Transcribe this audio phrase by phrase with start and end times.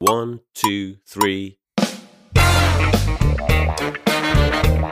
[0.00, 1.56] One, two, three.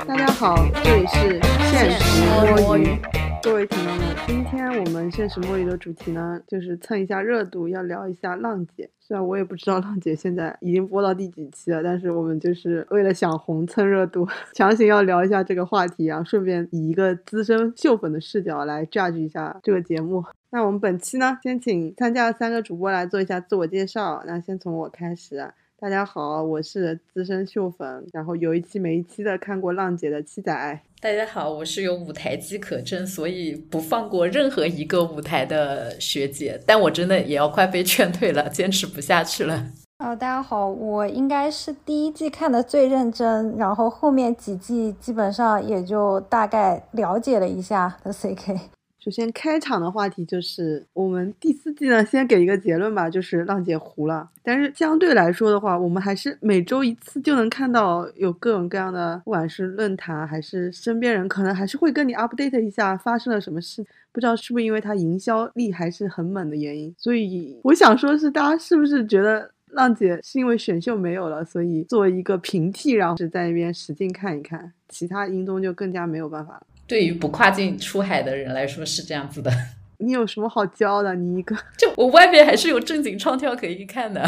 [0.05, 1.41] 大家好，这里是
[1.71, 2.25] 现实
[2.61, 2.99] 摸鱼。
[3.47, 8.91] 各位听众们，今天我们现实摸鱼的主题呢，就是蹭一下热度，要聊一下浪姐。
[8.99, 20.25] 虽然我也不知道浪姐现在已经播到第几期了，但是我们就是为了想红蹭热度，强行要聊一下这个话题啊，顺便以一个资深秀粉的视角来 judge 一下这个节目。
[20.51, 24.25] 那我们本期呢，先请参加的三个主播来做一下自我介绍。
[24.27, 25.53] 那先从我开始。
[25.79, 30.81] 大家好，我是资深秀粉，然后有一期没一期的看过浪姐的七仔。
[31.03, 39.67] 大家好，我是有舞台机可乘，所以不放过任何一个舞台的学姐，但我真的也要快被劝退了，坚持不下去了。
[39.99, 48.59] 啊，大家好，我应该是第一季看的最认真，然后后面几季基本上也就大概了解了一下的 CK。
[49.07, 54.29] 首先开场的话题就是我们第四季呢，先给一个结论吧，就是浪姐糊了。
[54.43, 63.87] 但是相对来说的话，我们还是每周一次就能看到有各种各样的，不管是论坛还是身边人，可能还是会跟你 update 一下发生了什么事。
[64.11, 76.67] 不知道是不是因为它营销力还是很猛的原因，所以我想说是大家是不是觉得浪姐是因为选秀没有了，所以作为一个平替，然后是在那边使劲看一看，其他音综就更加没有办法了。
[76.87, 79.51] 对于不跨境出海的人来说是这样子的。
[79.99, 81.15] 你有什么好骄傲的？
[81.15, 84.23] 你一个就我外面还是有正经唱跳可以看的，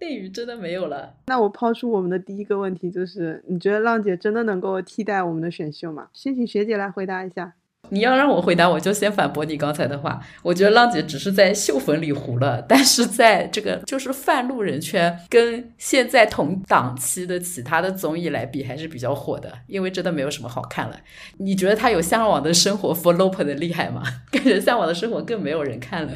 [0.00, 1.14] 内娱真的没有了。
[1.26, 6.08] 那我抛出我们的第一个问题，就是你觉得浪姐真的能够替代我们的选秀吗？
[6.12, 7.54] 先请学姐来回答一下。
[7.90, 10.20] 你要让我回答，我就先反驳你刚才的话。
[10.42, 19.52] 我觉得浪姐只是在秀粉里糊了，但是在这个就是泛路人圈跟现在同档期的其他的综艺来比，还是比较火的。
[19.66, 20.96] 因为真的没有什么好看了。
[21.38, 24.02] 你觉得他有向往的生活 for lope 的厉害吗？
[24.30, 26.12] 感觉向往的生活更没有人看了。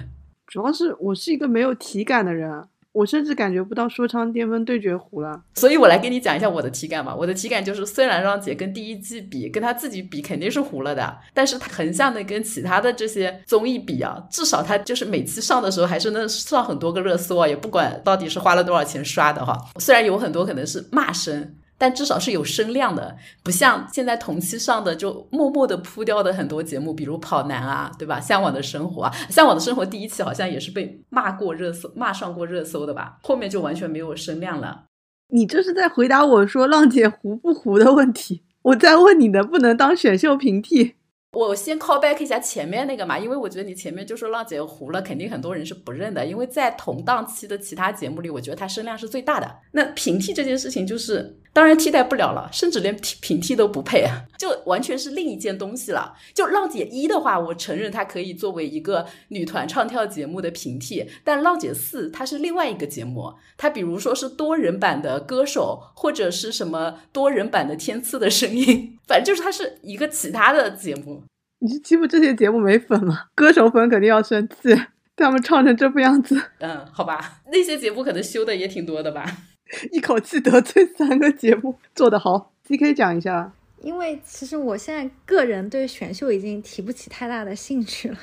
[0.47, 2.51] 主要是我是一个没有体感的人。
[2.99, 7.15] 我甚至感觉不到说唱巅峰对决糊了，所以我来跟你讲一下我的体感吧。
[7.15, 19.57] 我的体感就是，虽然让姐跟第一季比，跟她自己比肯定是糊了的，但是她横向的跟其他的这些综艺比啊，至少她就是每期上的时候还是能上很多个热搜啊，也不管到底是花了多少钱刷的哈。
[19.79, 21.55] 虽然有很多可能是骂声。
[21.81, 28.19] 但至少是有声量的，不像现在同期上的就默默的扑掉的很多节目，比如跑男啊，对吧？
[28.19, 33.19] 向往的生活啊，向往的生活第一期好像也是被骂过热搜，骂上过热搜的吧？
[33.23, 34.87] 后面就完全没有声量了。
[35.29, 38.43] 你这是在回答我说浪姐糊不糊的问题？
[38.63, 40.95] 我在问你能不能当选秀平替？
[41.33, 49.57] 我先 call back 一下前面那个嘛，因为我觉得你前面就说浪姐糊了，肯定很多人是不认的，因为在同档期的其他节目里，我觉得她声量是最大的。
[49.73, 51.39] 那平替这件事情就是。
[51.59, 56.15] 当然替代不了了，甚至连平替都不配啊， 就完全是另一件东西了。
[56.33, 71.25] 就浪姐一的话，我承认它可以作为一个女团唱跳节目的平替，但浪姐四它是另外一个节目，它比如说是多人版的歌手，或者是什么多人版的天赐的声音， 反正就是它是一个其他的节目。
[71.59, 73.25] 你是欺负这些节目没粉吗？
[73.35, 74.81] 歌手粉肯定要生气，
[75.17, 76.41] 他们唱成这副样子。
[76.61, 79.25] 嗯，好吧，那些节目可能修的也挺多的吧。
[79.93, 82.53] 一口气得罪三个节目，做得好。
[82.65, 83.53] C K 讲一下。
[83.81, 88.19] 因为其实我现在个人对选秀已经提不起太大的兴趣了，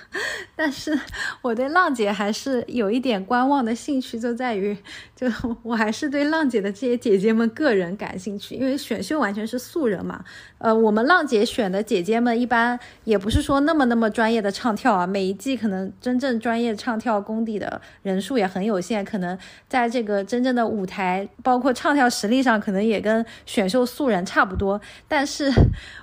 [0.54, 1.00] 但是
[1.42, 4.78] 我对浪姐还是有一点观望的兴趣，就在于，
[5.16, 5.28] 就
[5.64, 10.26] 我还是对浪姐的这些姐姐们个人感兴趣，因为选秀完全是素人嘛。
[10.58, 19.38] 呃，我们浪姐选的姐姐们一般也不是说那么那么专业的唱跳啊，每一季可能真正专业唱跳功底的人数也很有限，可能
[19.70, 25.45] 在这个真正的舞台，包括唱跳实力上，可能也跟选秀素人差不多，但是。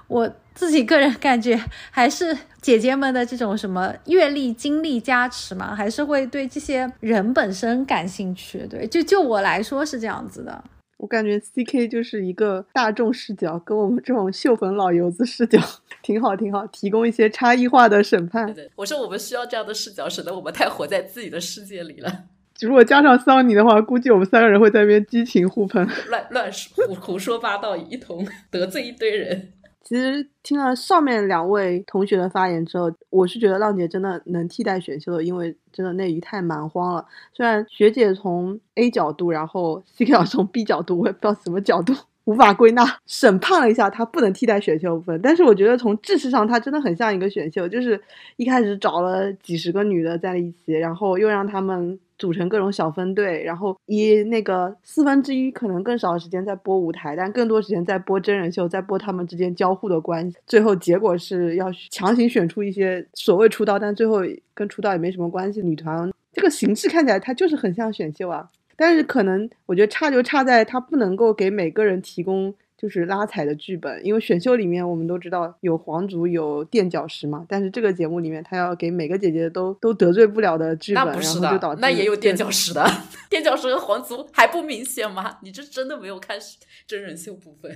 [0.09, 1.59] 我自己个人感觉，
[1.91, 8.67] 还是姐姐们的这种什么阅历、经历加持嘛，还是会对这些人本身感兴趣。
[8.69, 10.63] 对，就就我来说是这样子的。
[10.99, 15.59] 我感觉 C K 就是一个大众视角，跟我们这种秀粉老油子视角
[16.01, 18.55] 挺好，挺好，提供一些差异化的审判。
[18.55, 22.25] 对，我说我们需要这样的视角，省得我们太活在自己的世界里了。
[22.67, 29.53] 如果加上桑尼的话，估计我们三个人会在那边激情互喷，乱乱说胡胡说八道一通，得罪一堆人。
[29.85, 37.05] 其实听了上面两位同学的发言之后，我是觉得浪姐真的能替代选秀的，因为真的内娱太蛮荒了。
[37.35, 41.93] 虽然学姐从 A 角度，然后 CK 老师从 B 角度，我也不知道什么角度。
[42.25, 45.21] 无法归纳，审判了一下，它不能替代选秀部分。
[45.23, 48.01] 但是我觉得从知识上，它真的很像一个选秀，就是
[48.37, 60.37] 一开始找了几十个女的在一起，然后又让他们组成各种小分队，然后以那个四分之一可能更少的时间在播舞台，但更多时间在播真人秀，在播他们之间交互的关系。
[60.47, 64.21] 最后结果是要强行选出一些所谓出道，但最后
[64.55, 66.13] 跟出道也没什么关系女团。
[66.33, 68.49] 这个形式看起来它就是很像选秀啊。
[68.83, 82.85] 但是可能我觉得差就差在他不能够给每个人提供就是拉踩的剧本，因为选秀里面我们都知道有皇族有垫脚石嘛，但是这个节目里面他要给每个姐姐都都得罪不了的剧本，那不是然后就导致，的那也有垫脚石的，
[83.31, 85.39] 垫脚石和皇族还不明显吗？
[85.43, 86.37] 你这真的没有看
[86.85, 87.71] 真人秀部分。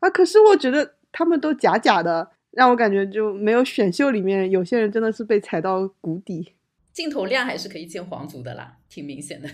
[0.00, 6.52] 啊，可是我觉得他们都假假的，让我感觉就没有选秀里面有些人真的是被踩到谷底，
[6.92, 9.48] 镜头量还是可以见皇族的啦，挺明显的。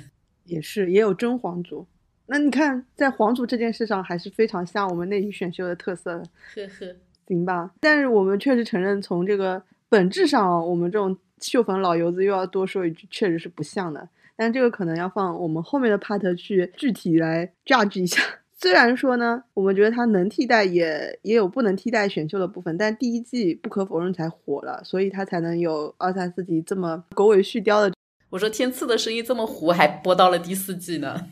[0.47, 1.87] 也是也有真皇族。
[2.29, 6.97] 那你看，在皇族这件事上，还是非常像我们内娱选秀的特色的，呵呵，
[7.29, 7.71] 行吧？
[7.79, 14.09] 但是我们确实承认，从这个本质上，我们这种秀粉老油子又要多说一句，确实是不像的。
[14.35, 18.21] 但这个可能要放我们后面的 part 去具体来 judge 一下。
[18.59, 27.96] 虽然说呢，我们觉得它能替代也也有不能替代选秀的部分，但第一季不可否认才火了，所以它才能有二三四集这么狗尾续貂的。
[28.31, 31.29] 我说天赐的声音这么糊，还播到了第四季呢。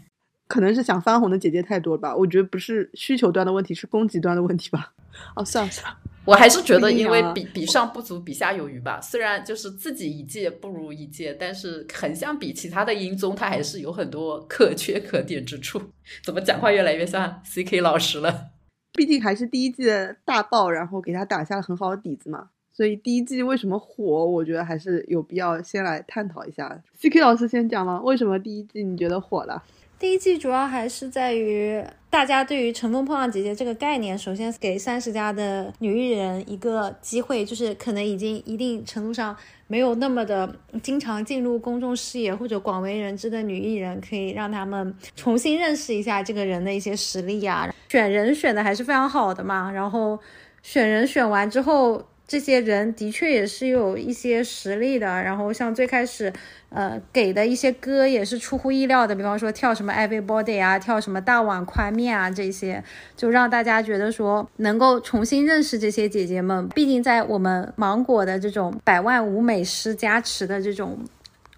[0.47, 2.15] 可能是想翻红的姐姐太多了吧？
[2.15, 4.93] 我觉得不是需求端的问题，是供给端的问题吧？
[5.35, 9.01] 哦，算了算了，我还是觉得，因为啊比比上不足，比下有余吧。
[9.01, 15.81] 虽然就是自己一届不如一届，但是横向比其他的音综，它还是有很多可缺可点之处。
[16.23, 18.51] 怎么讲话越来越像 CK 老师了？
[18.93, 22.51] 毕竟还是第一季的大爆，然后给他打下了很好的底子嘛。
[22.77, 26.83] 所以第一季为什么火，我觉得还是有必要先来探讨一下。
[27.01, 28.01] CK 老师先讲吗？
[28.03, 29.63] 为什么第一季你觉得火了？
[29.97, 39.35] 第一季主要还是在于大家对于乘风破浪姐姐这个概念，首先给三十加的女艺人一个机会，就是可能已经一定程度上
[39.69, 47.73] 没有那么的经常进入公众视野或者广为人知的女艺人，可以让他们重新认识一下这个人的一些实力啊。
[47.89, 50.19] 选人选的还是非常好的嘛，然后
[50.61, 52.03] 选人选完之后。
[52.27, 56.33] 这些人的确也是有一些实力的，然后像最开始，
[56.71, 62.83] 呃，给的一些歌也是出乎意料的，比方说跳什么 Everybody 啊，跳什么大碗宽面啊，这些
[63.15, 66.67] 就让大家觉得说能够重新认识这些姐姐们。
[66.71, 70.99] 毕竟在我们芒果的这种百万舞美师加持的这种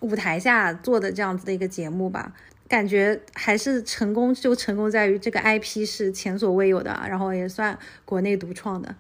[0.01, 2.33] 舞台下做的这样子的一个节目吧。
[2.69, 8.93] 感觉还是成功，就成功在于这个 IP 是前所未有的，然后也算国内独创的。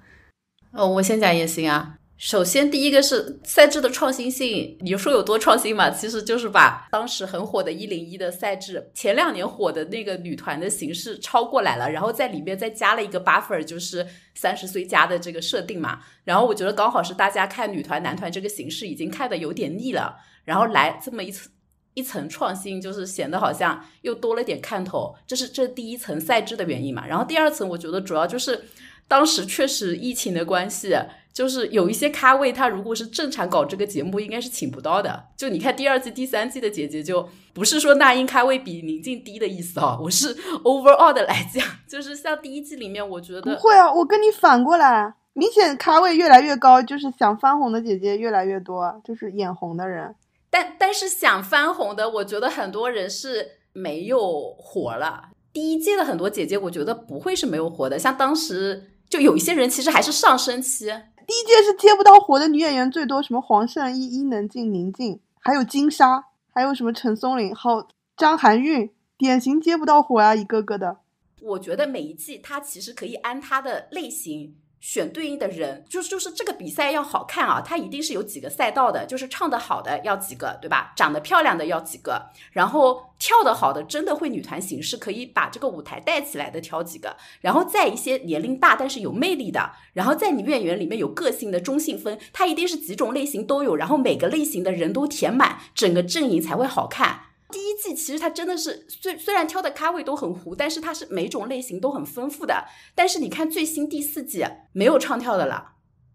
[0.72, 1.94] 哦，我先讲也行啊。
[2.18, 5.90] 首先，第一个是赛制的创新性，你说有多创新嘛？
[5.90, 16.00] 其实就是把当时很火的一零一的赛制，前两年火的那个女团的形式抄过来了，然后在里面再加了一个 buffer，就是三十岁加的这个设定嘛。
[16.24, 21.52] 然后我觉得刚好是大家看女团、男团这个形式已经看的有点腻了，然后来这么一层
[21.92, 25.14] 一层创新，就是显得好像又多了点看头。
[25.26, 27.06] 这是这第一层赛制的原因嘛。
[27.06, 28.64] 然后第二层，我觉得主要就是。
[29.08, 30.96] 当时确实疫情的关系，
[31.32, 35.24] 就是有一些咖位，他如果是正常搞这个节目，应该是请不到的。
[35.36, 50.14] 就你看第二季、第三季的姐姐，就不是说那英咖位比宁静低的意思啊，我是 overall 的来讲，就是像第一季里面，我觉得不会啊，我跟你反过来，明显咖位越来越高，就是想翻红的姐姐越来越多，就是眼红的人。
[50.48, 55.28] 但但是想翻红的，我觉得很多人是没有火了。
[55.52, 58.92] 第一届的很多姐姐，我觉得不会是没有火的，像当时。
[59.08, 60.86] 就有一些人其实还是上升期，
[61.26, 70.98] 第一届是接不到活的女演员最多，什么黄圣依、伊能静、宁静，还有金莎，还有什么陈松伶，好张含韵，典型接不到活啊，一个个的。
[71.40, 74.56] 我觉得每一季它其实可以按它的类型。
[74.88, 80.92] 选对应的人，就是就是这个比赛要好看啊，它一定是有几个赛道的，就是唱得好的要几个，对吧？
[80.94, 97.22] 长得漂亮的要几个，然后跳得好的，真的会女团形式可以把这个舞台带起来的挑几个，然后在一些年龄大但是有魅力的，然后在女演员里面有个性的中性分，它一定是几种类型都有，然后每个类型的人都填满，整个阵营才会好看。
[97.50, 102.64] 第一季其实它真的是虽虽然挑的咖位都很糊，但是它是每种类型都很丰富的。
[102.94, 105.72] 但是你看最新第四季没有唱跳的了，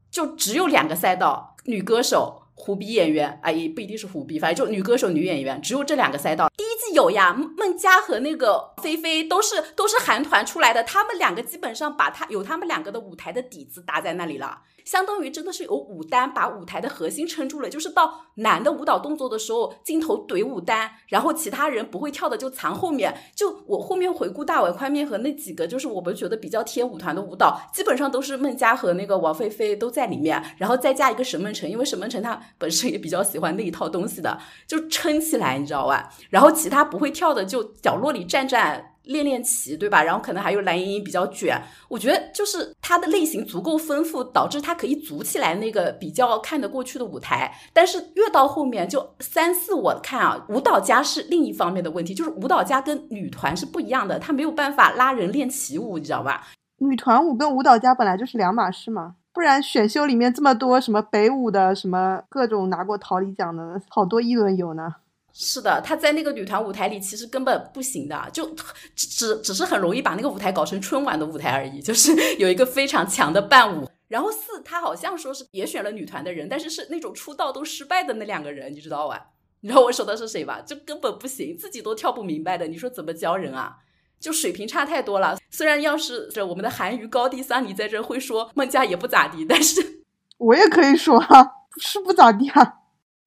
[0.10, 3.40] 就只有两个赛道：女歌手、虎逼演员。
[3.42, 6.50] 啊，也不一定是虎逼，反正就女歌手、女演员，只有这两个赛道。
[6.58, 14.62] 第一季有呀，孟佳和那个菲菲都是都是韩团出来的，他们两个基本上把他有他们两个的舞台的底子搭在那里了。
[14.86, 23.16] 相当于真的是有舞担把舞台的核心撑住了，就是到男的舞蹈动作的时候，镜头怼舞担，然后其他人不会跳的就藏后面。
[23.36, 36.10] 就我后面回顾大碗宽面和那几个，就是我们觉得比较贴舞团的舞蹈，基本上都是孟佳和那个王菲菲都在里面，然后再加一个沈梦辰，因为沈梦辰她本身也比较喜欢那一套东西的，就撑起来，你知道吧？
[36.30, 38.90] 然后其他不会跳的就角落里站站。
[39.03, 40.03] 练练旗，对吧？
[40.03, 47.53] 然后可能还有蓝盈莹比较卷，我觉得就是它的类型足够丰富，导致它可以组起来那个比较看得过去的舞台。
[47.74, 56.48] 但是越到后面，就三四，我看啊，舞蹈家是另一方面的问题，就是舞蹈家跟女团是不一样的，他没有办法拉人练旗舞，你知道吧？
[56.77, 64.96] 女团舞跟舞蹈家本来就是两码事嘛，不然选秀里面这么多什么北舞的，什么各种拿过桃李奖的，好多一轮游呢。
[65.34, 68.54] 是的，他在那个女团舞台里其实根本不行的，就
[68.96, 71.82] 只只是很容易把那个舞台搞成春晚的舞台而已。
[71.82, 79.28] 就是 有一个非常强的伴舞，然后四他好像说是也选了女团的人，但是是那种出道都失败的那两个人，你知道吧？
[79.62, 80.62] 你知道我说的是谁吧？
[80.62, 83.78] 就根本不行，自己都跳不明白的，你说怎么教人啊？
[84.20, 85.38] 就水平差太多了。
[85.50, 90.04] 虽然要是这我们的韩娱高地桑尼在这会说孟佳也不咋地，但是
[90.38, 91.48] 我也可以说啊，
[91.80, 92.81] 是不咋地啊。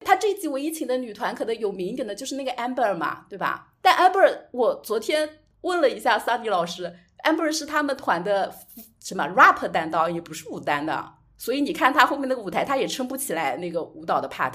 [0.05, 3.73] 他这季唯一请的女团可能有名一点的就是那个 Amber 嘛，对吧？
[3.81, 5.27] 但 Amber 我昨天
[5.61, 6.95] 问了一下 Sunny 老师
[7.25, 8.53] ，Amber 是他们团的
[9.01, 14.53] 什么 rap 担当，也不是舞担的，所以你看他后面那个舞台，他也撑不起来那个舞蹈的 part。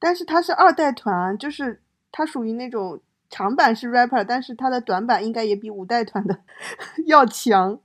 [0.00, 3.00] 但是他是二代团，就是他属于那种。
[3.32, 6.36] 长板是 rapper，但是他的短板应该也比五代团的
[7.06, 7.78] 要强。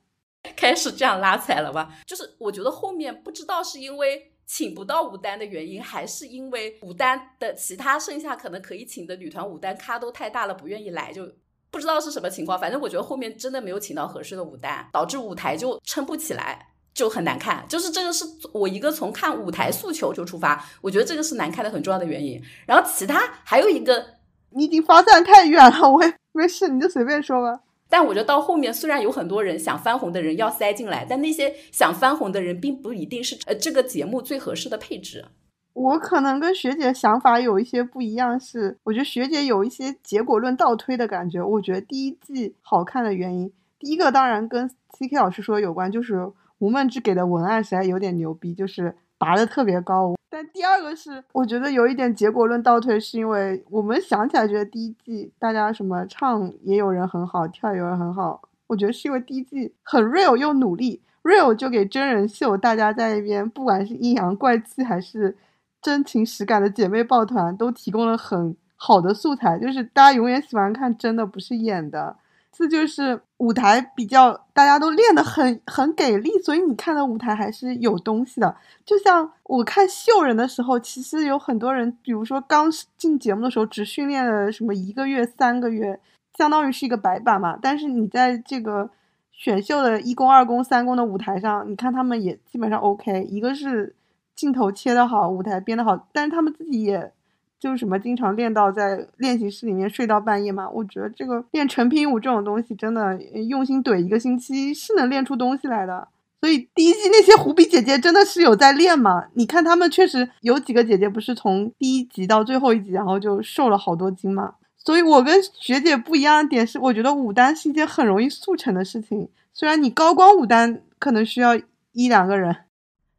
[0.57, 1.93] 开始这样拉踩了吧？
[2.07, 11.29] 就是我觉得后面不知道是因为请不到舞担的原因，还是因为舞担的其他剩下可能可以请的女团舞担咖都太大了，不愿意来，就
[11.71, 12.59] 不知道是什么情况。
[12.59, 17.65] 反正我觉得后面真的没有请到合适的舞担，导致舞台就撑不起来，就很难看。
[17.67, 22.41] 就是这个是我一个从看舞台诉求就出发，我觉得这个是难看的很重要的原因。
[22.67, 24.15] 然后其他还有一个。
[24.57, 27.59] 你已经发散太远了，我也没事，你就随便说吧。
[27.89, 35.25] 但我觉得到后面，虽然有很多人想翻红的人要塞进来，但那些想翻红的人并不一定是呃这个节目最合适的配置。
[35.73, 41.43] 我可能跟学姐想法有一些不一样，是我觉得学姐有一些结果论倒推的感觉。
[41.43, 50.14] 我觉得第一季好看的原因，第一个当然跟 C K 老师说有关，就是吴梦之给的文案实在有点牛逼，就是拔的特别高。
[50.35, 65.37] 但第二个是，我觉得有一点结果论倒退，是因为我们想起来觉得第一季大家什么唱也有人很好，跳也有人很好，我觉得是因为第一季很 real 又努力，real 就给真人秀大家在一边，不管是阴阳怪气还是
[65.81, 72.17] 真情实感的姐妹抱团，都提供了很好的素材，就是大家永远喜欢看真的，不是演的。
[72.57, 78.55] 这就是舞台比较，大家都练得很很给力，所以你看的舞台还是有东西的。
[78.85, 85.99] 就像我看秀人的时候，其实有很多人，比如说刚进节目的时候只训练了什么一个月、三个月，
[86.37, 87.59] 相当于是一个白板嘛。
[87.61, 88.89] 但是你在这个
[89.33, 93.25] 选秀的一公、二公、三公的舞台上，你看他们也基本上 OK。
[93.25, 93.93] 一个是
[94.33, 97.11] 镜头切得好，舞台编得好，但是他们自己也。
[97.59, 100.69] 就是什么经常练到在练习室里面睡到半夜嘛？
[100.69, 106.07] 我觉得这个练成品舞这种东西，真的用心怼一个星期是能练出东西来的。
[106.41, 109.25] 所以第一季那些狐比姐姐真的是有在练嘛？
[109.33, 114.53] 你看她们确实有几个姐姐不是从第一集到最后一集，然后就瘦了好多斤嘛。
[114.77, 119.27] 所以我跟学姐不一样的点是，我觉得舞担是一件很容易速成的事情。
[119.51, 121.55] 虽然你高光舞担可能需要
[121.93, 122.55] 一两个人，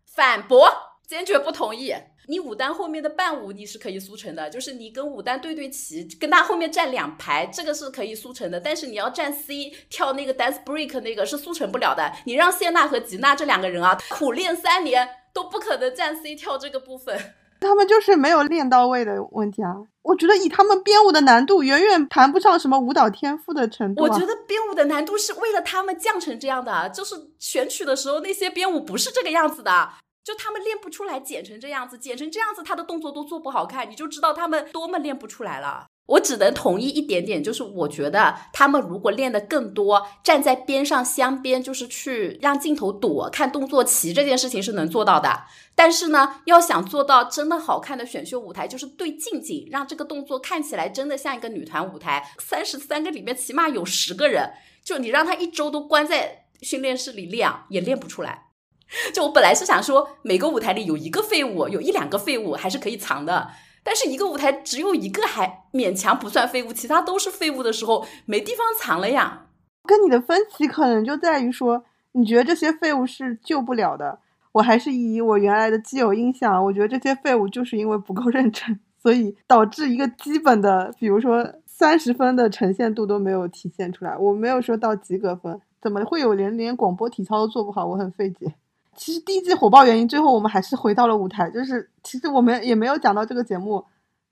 [0.06, 0.68] 反驳，
[1.04, 1.92] 坚决不同意。
[2.28, 8.58] 你舞担后面的伴舞你是可以速成的，就是你跟舞担对对齐，跟他后面站两排，这个是可以速成的。
[8.58, 12.12] 但是你要站 C 跳那个 dance break 那个是速成不了的。
[12.24, 17.16] 你让谢娜和吉娜这两个人啊，苦练三年都不可能站 C 跳这个部分。
[17.60, 19.74] 他们就是没有练到位的问题啊。
[20.02, 24.02] 我觉得以他们编舞的难度，远远谈不上什么舞蹈天赋的程度。
[24.02, 29.88] 我觉得编舞的难度是为了他们降成这样的，就是选曲的时候那些编舞不是这个样子的。
[30.26, 35.86] 就他们练不出来，剪成这样子，剪成这样子，他的动作都做不好看，你就知道他们多么练不出来了。
[36.06, 45.44] 我只能同意一点点，就是我觉得他们如果练的更多，站在边上镶边，就是去让镜头躲看动作齐这件事情是能做到的。
[45.76, 52.32] 但是呢，要想做到真的好看的选秀舞台，就是对近景，让这个动作看起来真的像一个女团舞台。
[52.40, 54.54] 三十三个里面起码有十个人，
[54.84, 58.45] 就你让他一周都关在训练室里练，也练不出来。
[59.12, 63.48] 就我本来是想说，每个舞台里有一个废物，有一两个废物还是可以藏的。
[63.82, 69.46] 但是一个舞台只有一个还勉强不算废物，其他都是废物的时候，没地方藏了呀。
[69.84, 74.18] 跟你的分歧可能就在于说，你觉得这些废物是救不了的。
[74.52, 84.16] 我还是以我原来的既有印象，我觉得这些废物就是因为不够认真，所以导致一个基本的，比如说三十分的呈现度都没有体现出来。
[84.16, 87.86] 我没有说到及格分，怎么会有人连广播体操都做不好？
[87.86, 88.54] 我很费解。
[88.96, 91.50] 其实第一季火爆原因，最后我们还是回到了舞台。
[91.50, 93.84] 就是其实我们也没有讲到这个节目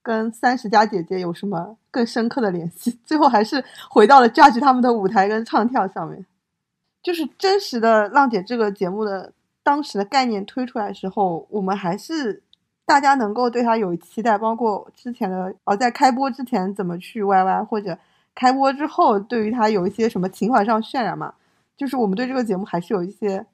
[0.03, 6.25] 跟三十加姐姐有什么更深刻的联系， 最后还是回到了 judge 他们的舞台跟唱跳上面。
[7.03, 9.31] 就是真实的浪姐这个节目的
[9.63, 12.43] 当时的概念推出来的时候，我们还是
[12.87, 17.99] 大家能够对它有期待，包括之前的哦，在开播之前怎么去 YY，或者
[18.35, 21.35] 开播之后对于它有一些什么情怀上渲染嘛，
[21.77, 23.45] 就是我们对这个节目还是有一些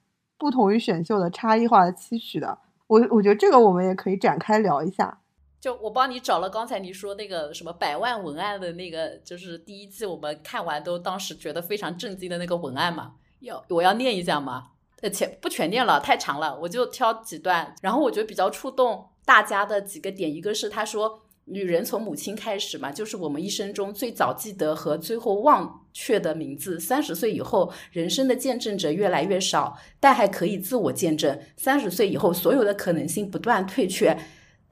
[0.41, 2.59] 不同于选秀的差异化的期许的。
[2.87, 5.21] 我我觉得这个我们也可以展开聊一下。
[5.61, 14.69] 就我帮你找了刚才你说那个什么百万文案的那个，就是第一季我们看完都当时觉得非常震惊的那个文案嘛，要我要念一下吗？
[15.03, 17.75] 呃，全不全念了，太长了，我就挑几段。
[17.83, 26.81] 然后我觉得比较触动大家的几个点，一个是他说，女人从母亲开始嘛，就是我们一生中最早记得和最后忘却的名字。
[26.81, 31.39] 三十岁以后，人生的见证者越来越少，但还可以自我见证。
[31.57, 34.17] 三十岁以后，所有的可能性不断退却。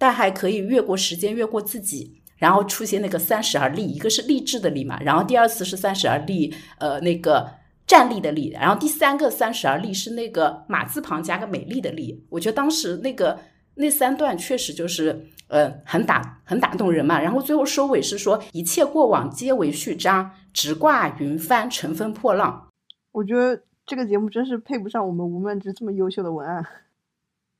[0.00, 7.50] 但还可以越过时间，越过自己，然后出现那个三十而立，一个是励志的励嘛，然后第二次是三十而立，呃，那个
[7.84, 12.24] 站立的立，然后第三个三十而立是那个马字旁加个美丽的丽。
[12.30, 13.40] 我觉得当时那个
[13.78, 17.20] 那三段确实就是，呃，很打很打动人嘛。
[17.20, 22.68] 然后最后收尾是说，一切过往皆为序章，直挂云帆，乘风破浪。
[23.12, 26.66] 我觉得这个节目真是配不上我们吴梦之这么优秀的文案。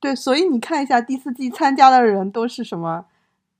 [0.01, 3.05] 对，所以你看一下第四季参加的人都是什么？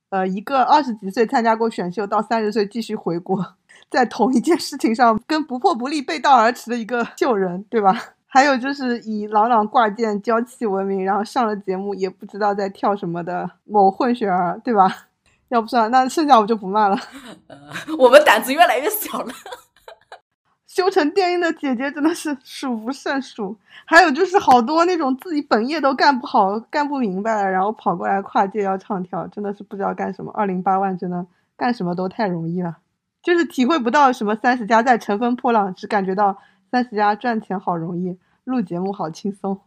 [0.10, 3.56] 呃，一个二十几岁参加过选秀，到三十岁继续回国，
[3.90, 8.16] 在同一件事情上跟不破不立背道而驰的一个旧人，对吧？
[8.32, 14.88] 还有就是以朗朗挂件娇气闻名，然后上了节目也不知道在跳什么的某混血儿，对吧？
[15.50, 16.98] 要不算，那剩下我就不骂了。
[17.98, 19.34] 我们胆子越来越小了。
[20.68, 30.32] 修成电音的姐姐真的是数不胜数，还有就是好多那种自己本业都干不好、干不明白了，然后跑过来跨界要唱跳，真的是不知道干什么。
[30.36, 31.26] 二零八万真的
[31.58, 32.78] 干什么都太容易了，
[33.24, 36.38] 就是体会不到什么三十加在乘风破浪，只感觉到
[36.72, 39.60] 三十家赚钱好容易，录节目好轻松。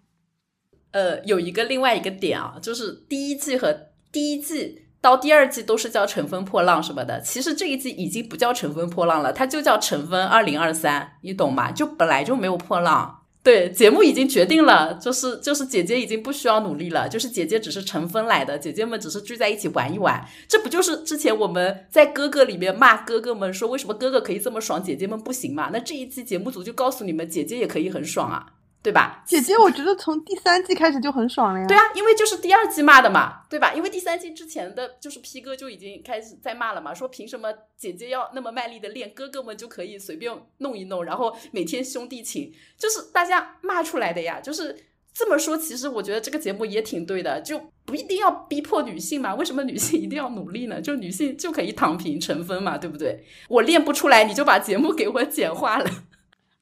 [0.93, 4.81] 呃，有一个另外一个点啊，就是第一季和第一季。
[5.01, 11.73] 到第二季都是叫乘风破浪什么的，其实这一季已经不叫乘风破浪了，它就叫乘风二零二三，你懂吗？
[11.73, 13.22] 就本来就没有破浪。
[13.43, 20.25] 对，节目已经决定了，就是就是姐姐已经不需要努力了，就是姐姐只是乘风来的，姐姐们只是聚在一起玩一玩。
[20.47, 25.71] 这不就是之前我们在哥哥里面骂哥哥们说为什么哥哥可以这么爽，姐姐们不行嘛？
[25.73, 28.47] 那这一期节目组就告诉你们，姐姐也可以很爽啊。
[28.83, 29.23] 对吧？
[29.25, 31.67] 姐姐，我觉得从第三季开始就很爽了呀。
[31.69, 33.73] 对啊，因为就是第二季骂的嘛，对吧？
[33.75, 44.41] 因为第三季之前的就是 P 哥就已经开始在骂了嘛，说凭什么姐姐要那么卖力的练，哥哥们就可以随便弄一弄，然后每天兄弟情，就是大家骂出来的呀。
[44.41, 44.77] 就是
[45.15, 49.37] 这么说，其实我觉得这个节目也挺对的，就不一定要逼迫女性嘛。
[49.37, 50.81] 为什么女性一定要努力呢？
[50.81, 53.25] 就女性就可以躺平成风嘛，对不对？
[53.49, 55.89] 我练不出来，你就把节目给我简化了。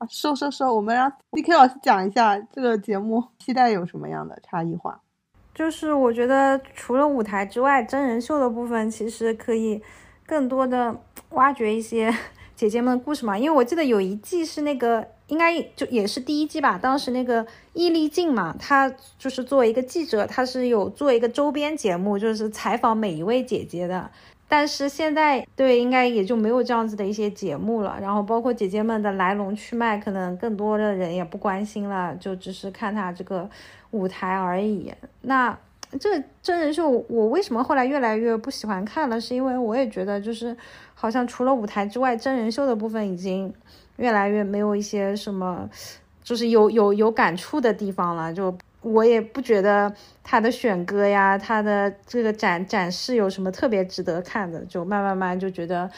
[0.08, 5.00] 说说说，我们让 D K 老师讲一下这个节目期待有什么样的差异化。
[5.54, 9.82] 就是我觉得除了舞台之外，真人秀的部分其实可以
[10.24, 10.96] 更多的
[11.30, 12.14] 挖掘一些
[12.56, 13.36] 姐姐们的故事嘛。
[13.36, 16.78] 因为我记得有一季是那个，应该就也是第一季吧。
[16.80, 24.10] 当时那个易立竞嘛，他就是作为一个记者，他是有做一个周边节目，就是采访每一位姐姐的。
[24.52, 33.48] 但是现在对应该也就没有这样子的一些节目了，然后包括姐姐们的来龙去脉，可能更多的人也不关心了，就只是看她这个
[33.92, 34.92] 舞台而已。
[35.20, 35.56] 那
[36.00, 39.20] 这真人秀，我为什么后来越来越不喜欢看了？
[39.20, 40.56] 是因为我也觉得，就是
[40.94, 43.54] 好像除了舞台之外，真人秀的部分已经
[43.98, 45.70] 越来越没有一些什么，
[46.24, 48.52] 就是有有有感触的地方了，就。
[48.82, 55.90] 我也不觉得他的选歌呀，他的这个展展示有什么特别值得看的，就慢慢慢就觉得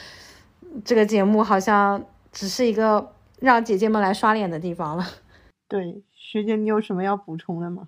[0.83, 5.07] 这个节目好像只是一个让姐姐们来刷脸的地方了。
[5.69, 7.87] 对，学姐，你有什么要补充的吗？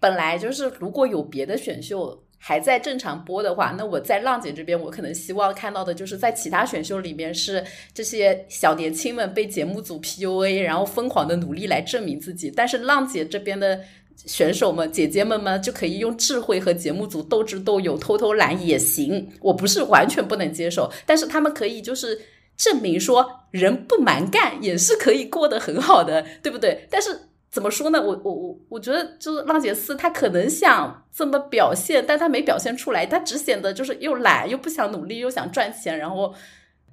[0.00, 13.80] 本来就是如果有别的选秀还在正常播的话，那我在浪姐这边，我可能希望看到的就是在其他选秀里面是这些小年轻们被节目组 PUA，然后疯狂的努力来证明自己，但是浪姐这边的。
[14.16, 19.28] 选手们、姐姐们们就可以用智慧和节目组斗智斗勇、偷偷懒也行。
[19.40, 22.18] 我不是完全不能接受，但是他们可以就是
[22.56, 26.86] 证明说，人不蛮干也是可以过得很好的，对不对？
[26.90, 28.00] 但是怎么说呢？
[28.02, 36.34] 我我我我觉得就是浪姐四，他可能想这么表现，但他没表现出来，他只显得就是又懒又不想努力又想赚钱，然后。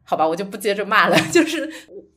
[0.06, 1.18] 好吧，我就不接着骂了。
[1.32, 1.72] 就是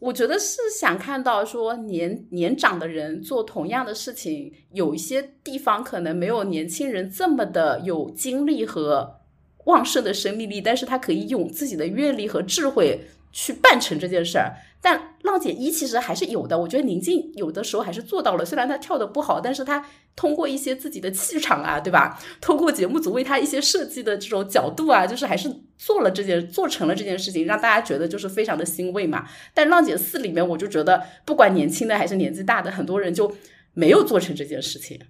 [0.07, 9.19] 我，觉得是想看到说年年长的人做同样的事情，有一些地方可能没有年轻人这么的有精力和
[9.65, 13.01] 旺盛的生命力，但是他可以用自己的阅历和智慧
[13.37, 14.57] 去办成这件事儿。
[14.81, 22.19] 但浪姐一其实还是有的，我觉得宁静有的时候还是做到了，虽然她跳的不好，但是她通过一些自己的气场啊，对吧？
[22.41, 29.27] 通过节目组为她一些设计的这种角度啊，就是还是做了这件做成了这件事情，让大家觉得就是非常的欣慰嘛。
[29.53, 33.35] 但浪姐四里面，我就觉得不管年轻的还是年纪大的，很多人就
[33.75, 35.01] 没有做成这件事情。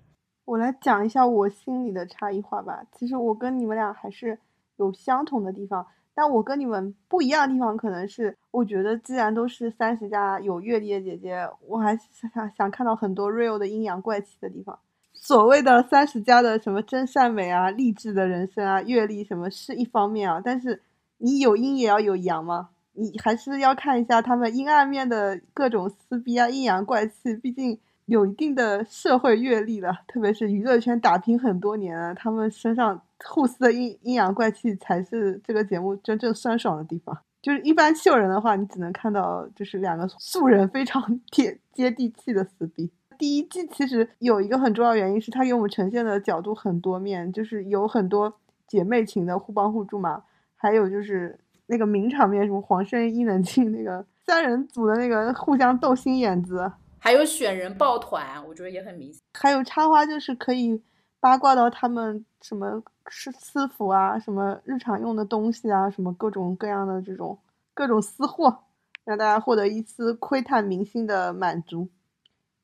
[0.47, 2.83] 我来讲一下我心里的差异化吧。
[2.99, 4.39] 其实我跟你们俩还是
[4.77, 5.87] 有相同的地方。
[6.17, 14.79] 但我跟你们不一样的地方，可能是我觉得，既然都是三十加有阅历的姐姐，我还是想想看到很多 real 的阴阳怪气的地方。
[15.13, 20.81] 所谓的三十加的什么真善美啊、励志的人生啊、阅历什么是一方面啊，但是
[21.19, 27.79] 你有阴也要有阳嘛，你还是要看一下他们阴暗面的各种撕逼啊、阴阳怪气，毕竟。
[28.07, 37.17] 有一定的社会阅历了，特别是娱乐圈打拼很多年了，他们身上互撕的阴阴阳怪气，才是这个节目真正酸爽的地方。
[37.43, 42.91] 就是一般秀人的话，你只能看到就是两个素人非常 贴接地气的撕逼。
[43.19, 48.33] 第一季其实有一个很重要原因是它给我们呈现的角度很多面，就是有很多
[48.69, 50.23] 姐妹情的互帮互助嘛，
[50.55, 56.71] 还有就是那个名场面，什么黄圣依、伊能静那个三人组的那个互相斗心眼子。
[56.99, 59.23] 还有选人抱团，我觉得也很明显。
[59.35, 60.83] 还有插花，就是可以
[61.21, 67.39] 八卦到他们什么私私服啊，什么日常用的东西啊，什么各种各样的这种
[67.75, 68.65] 各种私货，
[69.05, 71.89] 让大家获得一丝窥探明星的满足。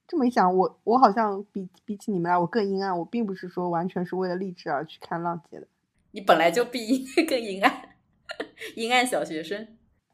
[0.08, 2.98] 这么一想，我我好像比比起你们来，我更阴暗。
[2.98, 5.66] 我并不是说完全是为了励志而去看浪姐的。
[6.10, 7.72] 你本来就比 更阴暗，
[8.76, 9.66] 阴暗小学生。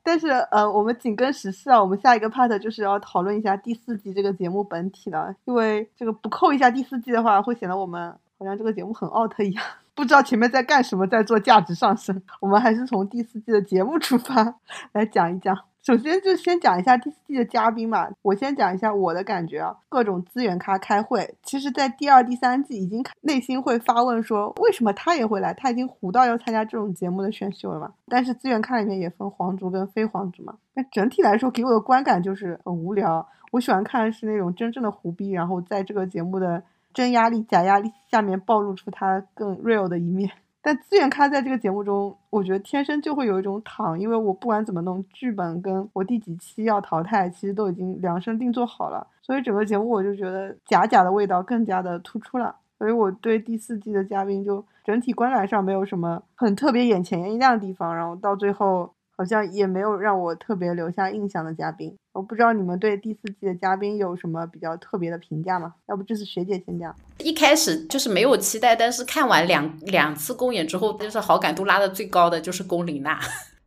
[0.08, 5.34] 但是，呃，我们紧跟时事啊，我们下一个 part 就是要讨论一下第四季这个节目本体了。
[5.44, 9.62] 因为这个不扣一下第四季的话，会显得我们好像这个节目很 out 一样，
[9.94, 12.22] 不知道前面在干什么，在做价值上升。
[12.40, 14.54] 我们还是从第四季的节目出发
[14.92, 15.54] 来讲一讲。
[15.82, 19.74] 首先就先讲一下第四季的嘉宾嘛，我先讲一下我的感觉啊。
[19.88, 25.54] 各种资源咖开会，其实，在第二、第三季已经内心会发问说，为什么他也会来？
[25.54, 27.92] 他已经糊到要参加这种节目的选秀了嘛？
[28.08, 30.54] 但是资源咖里面也分皇族跟非皇族嘛。
[30.74, 33.26] 那整体来说，给我的观感就是很无聊。
[33.52, 36.62] 我喜欢看的是那种真正的胡逼，然后在这个节目的
[36.92, 40.30] 真压力、假压力下面暴露出他更 real 的一面。
[40.68, 58.92] 但资源咖在这个节目中，我觉得天生就会有一种躺，因为我不管怎么弄，剧本跟我第几期要淘汰，其实都已经量身定做好了，所以整个节目我就觉得假假的味道更加的突出了，所以我对第四季的嘉宾就整体观感上没有什么很特别眼前一亮的地方，然后到最后。
[59.18, 65.74] 好像也没有让我特别留下印象的嘉宾，我不知道你们对第四季的嘉宾有什么比较特别的评价吗？
[65.88, 66.94] 要不这次学姐先讲。
[67.18, 73.18] 一开始就是没有期待，但是看完两两次公演之后，就是好感度拉的最高的就是龚琳娜。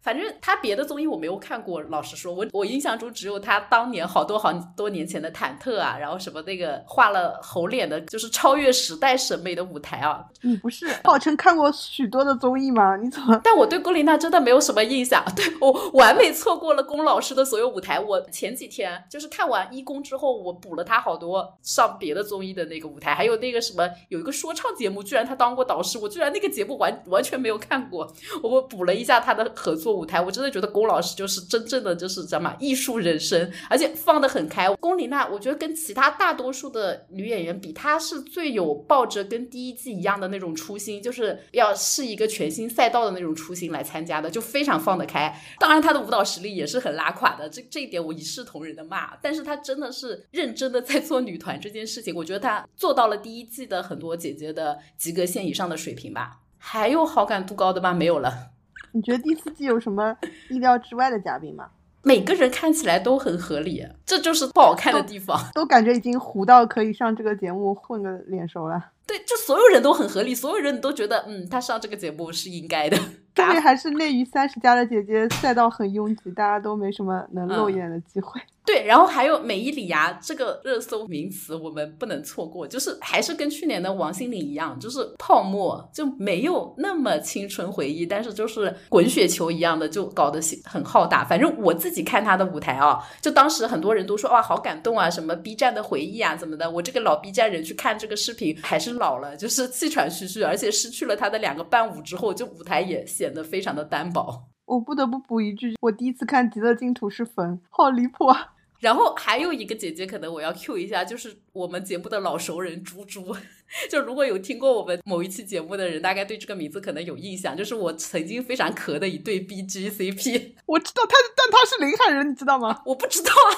[0.02, 10.26] 反正他别的综艺我没有看过，老实说，我我印象中只有他当年好多好多年前的忐忑啊，然后什么那个画了猴脸的，就是超越时代审美的舞台啊。
[10.42, 12.96] 你不是号称看过许多的综艺吗？
[12.98, 13.40] 你怎么？
[13.46, 18.00] 但我对龚琳娜真的没有什么印象，对我完美错过了龚老师的所有舞台。
[18.00, 28.12] 我前几天就是看完一公之后，我补了他好多上别的综艺的那个舞台，还有那个什么有一个说唱节目，居然他当过导师，我居然那个节目完完全没有看过，
[28.42, 29.90] 我补了一下他的合作。
[29.91, 32.56] 舞台，我真的觉得龚老师就是真正的就是知道吗？
[32.60, 34.69] 艺术人生，而且放得很开。
[34.75, 45.34] 龚琳娜，我觉得跟其他大多数的女演员比，她是最有抱着跟第一季一样的那种初心，就是要是一个全新赛道的那种初心来参加的，就非常放得开。
[45.60, 49.15] 当然，她的舞蹈实力也是很拉垮的，这这一点我一视同仁的骂。
[49.21, 56.39] 但是她真的是认真的在做女团这件事情，我觉得她做到了第一季的很多姐姐的及格线以上的水平吧。
[56.58, 57.93] 还有好感度高的吗？
[57.93, 58.51] 没有了。
[58.93, 60.15] 你觉得第四季有什么
[60.49, 61.67] 意料之外的嘉宾吗？
[62.04, 65.39] 每个人看起来都很合理，这就是不好看的地方。
[65.54, 68.84] 都感觉已经糊到可以上这个节目混个脸熟了。
[69.06, 72.97] 对，就所有人都很合理，所有人都觉得，嗯，他上这个节目是应该的。
[73.36, 78.41] 特别还是内娱三十加的姐姐赛道很拥挤，大家都没什么能露眼的机会。
[78.63, 82.67] 对，然后还有美伊里芽这个热搜名词，我们不能错过。
[82.67, 91.26] 就是还是跟去年的王心凌一样，就是泡沫就没有那么青春回忆，但是就是滚雪球一样的，就搞得很浩大。
[91.26, 96.69] 反正我自己看他的舞台啊，就当时很多人都说哇好感动啊，什么 B 站的回忆啊怎么的。
[96.69, 104.43] 我这个老 B 站人去看这个视频，还是老了，就是气喘吁吁，而且失去了他的两个伴舞之后，就舞台也显得非常的单薄。
[104.65, 108.51] 我不得不补一句，我第一次看《极乐净土》是粉，好离谱啊！
[108.82, 113.34] 然后还有一个姐姐，可能我要 Q 一下，就是我们节目的老熟人猪猪。
[113.89, 120.56] 就如果有听过我们某一期节目的人，大概对这个名字可能有印象，就是我曾经非常磕的一对 B G C P。
[120.65, 122.82] 我知道他，但他是临海人，你知道吗？
[122.86, 123.54] 我不知道啊。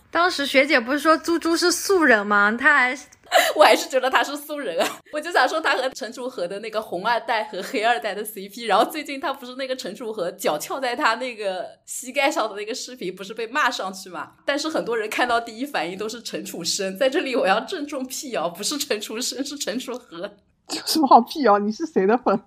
[0.12, 2.52] 当时学姐不是说猪猪是素人吗？
[2.52, 2.98] 他还
[3.56, 5.00] 我还是觉得他是素人啊。
[5.12, 14.32] 我就想说他和陈楚河的那个红二代和黑二代的 CP，然后最近他不是那个陈楚河脚翘在他那个膝盖上的那个视频，不是被骂上去嘛？
[14.44, 20.30] 但是很多人看到第一反应都是陈楚生，在这里我要郑重辟谣，不是陈楚生，是陈楚河。
[20.76, 21.58] 有什么好辟谣？
[21.58, 22.38] 你是谁的粉？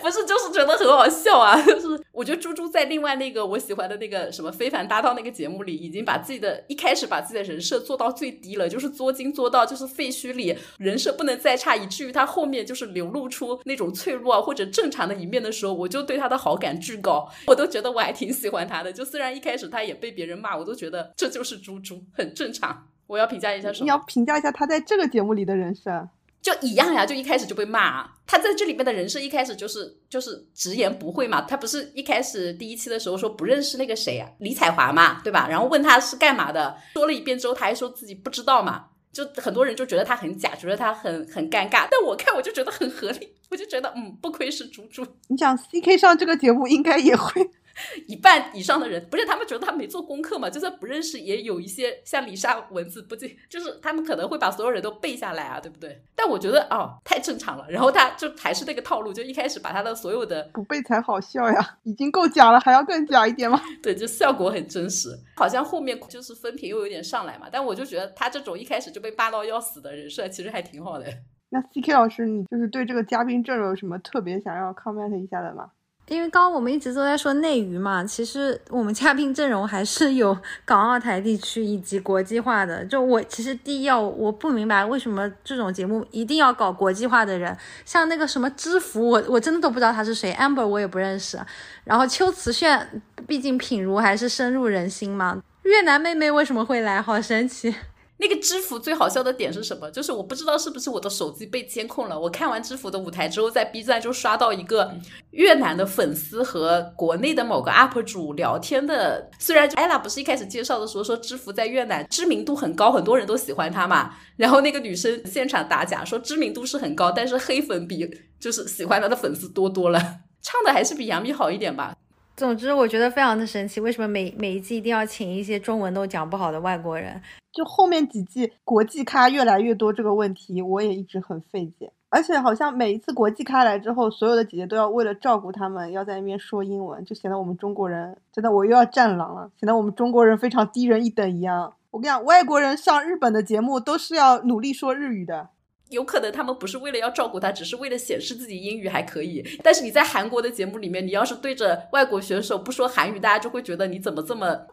[0.00, 1.60] 不是，就是觉得很好笑啊！
[1.62, 18.92] 就是我觉得猪猪在另外那个我喜欢的那个什么非凡搭档那个节目里，已经把自己的一开始把自己的人设做到最低了，就是作精作到就是废墟里人设不能再差，以至于他后面就是流露出那种脆弱或者正常的一面的时候，我就对他的好感巨高，我都觉得我还挺喜欢他的。
[18.92, 22.86] 就虽然一开始他也被别人骂，我都觉得这就是猪猪，很正常。
[23.06, 23.84] 我要评价一下什么？
[23.84, 26.08] 你要评价一下他在这个节目里的人设。
[26.44, 28.06] 就一样呀，就一开始就被骂。
[28.26, 31.40] 他在这里面的人设一开始就是就是直言不讳嘛。
[31.40, 35.48] 他不是一开始第一期的时候说不认识那个谁啊，李彩华嘛，对吧？
[35.48, 38.88] 然后问他是干嘛的，说了一遍之后，他还说自己不知道嘛。
[39.10, 41.88] 就很多人就觉得他很假，觉得他很很尴尬。
[41.90, 45.06] 但我看我就觉得很合理，我就觉得嗯，不愧是猪猪。
[45.28, 47.50] 你想 C K 上这个节目应该也会。
[48.06, 50.48] 一半以上的人不是他们觉得他没做功课嘛？
[50.48, 56.02] 就算不认识，也有一些像李莎文字不记，就是他们可能会把所有人都背下来啊，对不对？
[56.14, 57.66] 但我觉得哦，太正常了。
[57.70, 63.60] 然后他就还是那个套路，就一开始把他的所有的不背才好笑呀，已经够假了，还要更假一点吗？
[63.82, 65.18] 对，就效果很真实。
[65.36, 71.06] 好像后面就是分屏又有点上来嘛，但我就觉得他这种一开始就被霸到要死的人设，其实还挺好的。
[71.50, 75.70] 那 C K 老师，你就是对这个嘉宾阵容有什么特别想要 comment 一下的吗？
[76.06, 82.84] 因为刚刚我们一直都在说内娱嘛，其实我们嘉宾阵容还是有港澳台地区以及国际化的。
[82.84, 91.40] 就我其实第一要我不明白为什么这种节目一定要搞国际化的人，像那个什么知福，我我真的都不知道他是谁，amber 我也不认识。
[91.84, 95.42] 然后邱瓷炫，毕竟品如还是深入人心嘛。
[95.62, 97.00] 越南妹妹为什么会来？
[97.00, 97.74] 好神奇。
[98.16, 99.90] 那个知府最好笑的点是什么？
[99.90, 102.18] 就是我不知道是不是我的手机被监控了。
[102.18, 104.94] 我看完知府的舞台之后，在 B 站就刷到一个
[105.32, 109.30] 越南的粉丝和国内的某个 UP 主聊天的。
[109.40, 114.14] 虽然 ella 不是一开始介绍的时候说知府在越南知名度很高，很多人都喜欢他嘛。
[114.36, 119.98] 然后那个女生现场打假说知名度是很高，但是黑粉比就是喜欢他的粉丝多多了。
[120.40, 121.96] 唱的还是比杨幂好一点吧。
[122.36, 127.20] 总之，我觉得非常的神奇，为什么每每一季一定要请一些中文都讲不好的外国人？
[127.52, 131.92] 就后面几季国际咖越来越多这个问题，我也一直很费解。
[132.08, 141.74] 而且好像每一次国际咖来之后，所有的姐姐都要为了照顾他们，要在那边说英文，就显得我们中国人真的我又要战狼了，显得我们中国人非常低人一等一样。
[141.92, 145.50] 我跟你讲，外国人上日本的节目都是要努力说日语的。
[145.94, 149.42] 有可能他们不是为了要照顾他，只是为了显示自己英语还可以。
[149.62, 154.66] 但是你在韩国的节目里面，你要是对着外国选手不说韩语，大家就会觉得你怎么这么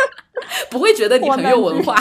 [0.70, 1.96] 不会觉得你很有文化。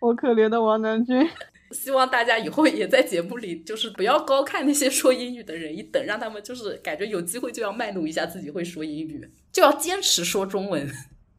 [0.00, 1.28] 我可怜的王南军。
[1.72, 10.90] 希望大家以后也在节目里，就是不要高看那些说英语的人一等，让他们就是感觉有机会就要卖弄一下自己会说英语，就要坚持说中文。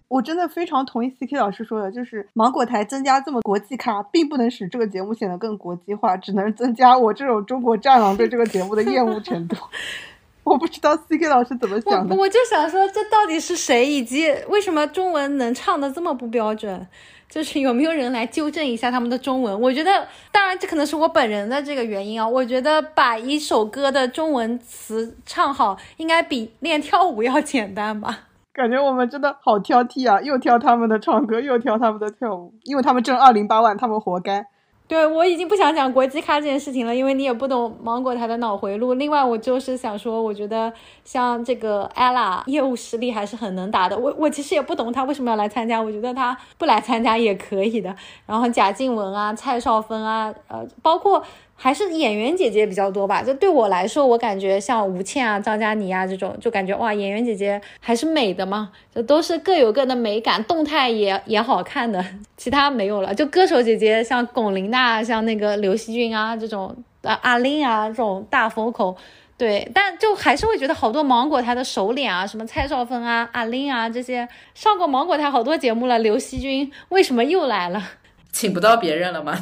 [0.10, 9.56] 我真的非常同意 C K 老师说的，就是芒果台增加这么国际咖，并不能使这个节目显得更国际化，只能增加我这种中国战狼对这个节目的厌恶程度。
[10.44, 16.88] 我不知道 C K 老师怎么想的，我就想说，这到底是谁，以及为什么中文能唱的这么不标准？
[17.30, 19.62] 就是有没有人来纠正一下他们的中文？
[19.62, 22.28] 我觉得，当然这可能是我本人的这个原因啊。
[22.28, 28.29] 我觉得把一首歌的中文词唱好，应该比练跳舞要简单吧。
[28.60, 34.46] 感觉我们真的好挑剔啊，又挑他们的唱歌，又挑他们的跳舞，因为他们挣二零八万，他们活该。
[34.86, 38.96] 对我已经不想讲国际咖这件事情了，因为你也不懂芒果台的脑回路。
[38.96, 40.74] 另外，我就是想说，我觉得
[41.06, 43.98] 像这个 ella 业务实力还是很能打的。
[43.98, 47.96] 我我其实也不懂他为什么要来参加，我觉得他不来参加也可以的。
[48.26, 51.24] 然后贾静雯啊、蔡少芬啊，呃，包括。
[51.62, 62.02] 还是演员姐姐比较多吧，就对我来说，我感觉像吴倩啊、张嘉倪啊这种，就感觉哇，演员姐姐还是美的嘛，就都是各有各的美感，动态也也好看的，
[62.38, 63.14] 其他没有了。
[63.14, 68.96] 就歌手姐姐，像龚琳娜、像那个刘惜君啊这种，啊阿玲啊这种大风口
[69.38, 77.84] 对，但就还是会觉得好多芒果台的熟脸啊，什么蔡少芬啊、阿玲啊这些，上过芒果台好多节目了，刘惜君为什么又来了？
[78.32, 79.36] 请不到别人了吗？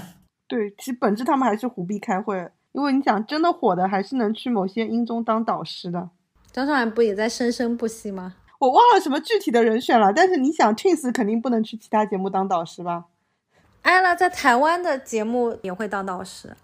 [0.48, 6.10] 对，其实本质他们还是胡逼开会，因为你想真的火的，还是能去某些音综当导师的。
[6.52, 8.36] 张韶涵不也在生生不息吗？
[8.60, 13.06] 我忘了什么具体的人选了，但是你想，Twins 肯定不能去其他节目当导师吧？
[13.84, 16.56] 艾拉在台湾的节目也会当导师。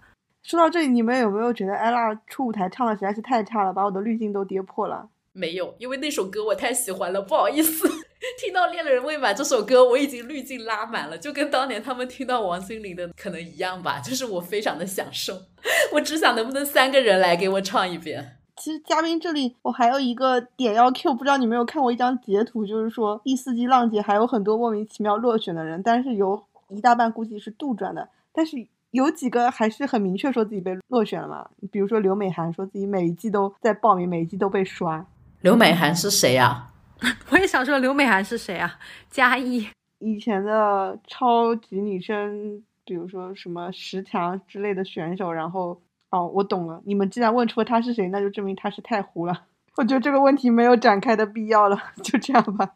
[0.42, 5.08] 说到这里，你们有没有觉得艾拉出舞台唱的实在是太差了，把我的滤镜都跌破了？
[5.34, 7.88] 没有，因为那首歌我太喜欢了，不好意思。
[8.40, 15.34] 听到《恋人未满》这首歌，我已经滤镜拉满了，就跟当年他们听到王心凌的可能一样吧，就是我非常的享受。
[15.92, 18.38] 我只想能不能三个人来给我唱一遍。
[18.56, 28.56] 其实嘉宾这里我还有一个点要 Q，不知道你没有看过一张截图，就是说第四季浪姐还有很多莫名其妙落选的人，但是有一大半估计是杜撰的，但是
[28.92, 35.04] 有几个还是很明确说自己被落选了嘛，比如说刘美涵说自己每一季都在报名，每一季都被刷。
[35.44, 36.70] 刘美涵是谁呀？
[37.28, 38.78] 我也想说刘美涵是谁啊？
[39.10, 45.78] 嘉义以前的超级女生，比如说什么十强之类的选手，然后
[46.08, 49.42] 哦，我懂了，你们既然问出了她是谁，那就证明她是太糊了。
[49.76, 52.66] 我觉得这个问题没有展开的必要了， 就这样吧。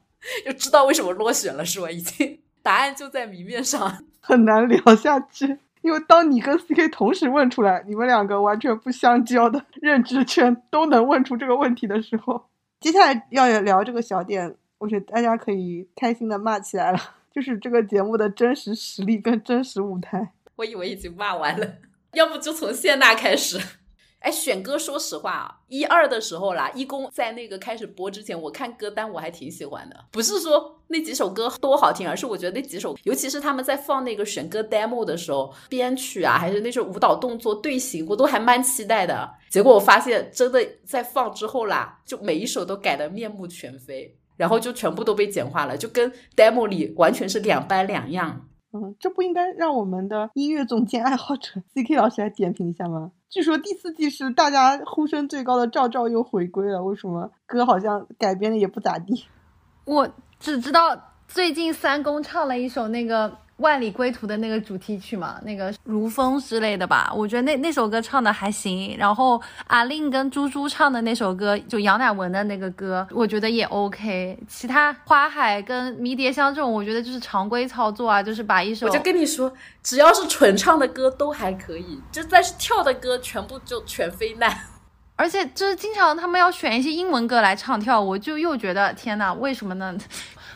[0.45, 1.91] 就知道为什么落选了是吧？
[1.91, 5.59] 已经答案就在明面上，很难聊下去。
[5.81, 12.45] 因为当你跟 CK 同时问出来，你们两个完全不相交的认知圈都能问出这个问题的时候。
[12.81, 16.99] 接下来要聊这个小点，我觉得大家可以开心的骂起来了，
[17.35, 20.33] 就是这个节目的真实实力跟真实舞台。
[20.57, 21.77] 我以为已经骂完了，
[22.13, 23.61] 要不就从谢娜开始。
[24.21, 39.31] 哎，选歌，说实话啊，一二的时候啦，一公在那个开始播之前，我看歌单我还挺喜欢的，不是说那几首歌多好听，而是我觉得那几首，尤其是他们在放那个选歌 demo 的时候，编曲啊，还是那些舞蹈动作队形，我都还蛮期待的。
[39.49, 48.49] 结果我发现，真的在放之后啦，就每一首都改的面目全非，然后就全部都被简化了，就跟 demo 里完全是两般两样。
[48.73, 53.13] 嗯，这不应该让我们的音乐总监爱好者 CK 老师来点评一下吗？
[53.31, 59.27] 据说第四季是大家呼声最高的赵赵又回归了，为什么歌好像改编的也不咋地？
[59.85, 63.39] 我只知道最近三公唱了一首那个。
[63.59, 68.97] 万里归途的那个主题曲嘛，那个如风之类的吧，我觉得那那首歌唱的还行。
[68.99, 74.39] 然后阿令跟猪猪唱的那首歌，就杨乃文的那个歌，我觉得也 OK。
[74.49, 84.57] 其他花海跟迷迭香这种，我觉得就是常规操作啊，就是把一首我就跟你说，只要是纯唱的歌都还可以，就但是跳的歌全部就全非难。
[85.17, 89.93] 而且就是经常他们要选一些英文歌来唱跳，我就又觉得天呐，为什么呢？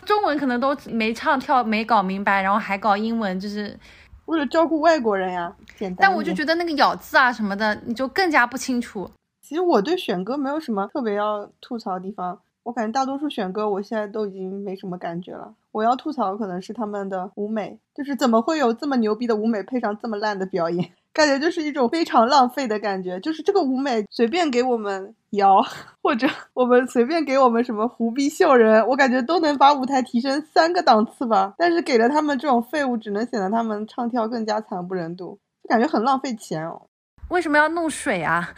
[0.05, 3.79] 中文可能都没唱跳，没搞明白，然后还搞英文，就是
[4.27, 5.55] 为了照顾外国人呀。
[5.77, 5.99] 简单。
[6.01, 9.09] 但我就觉得那个咬字啊什么的，你就更加不清楚。
[9.41, 15.53] 其实我对选歌没有什么特别要吐槽的地方，我感觉大多数选歌我现在都已经没什么感觉了。
[15.73, 20.91] 我要吐槽可能是他们的舞美，就是怎么会有这么牛逼的舞美配上这么烂的表演？
[21.13, 25.63] 感觉就是一种非常浪费的感觉，就是这个舞美随便给我们摇，
[26.03, 31.55] 或者我们随便给我们什么胡逼秀人，我感觉都能把舞台提升三个档次吧。
[31.59, 36.83] 但是给了他们这种废物，只能显得他们唱跳更加惨不忍睹，就感觉很浪费钱哦。
[37.29, 38.51] 为什么要弄水啊？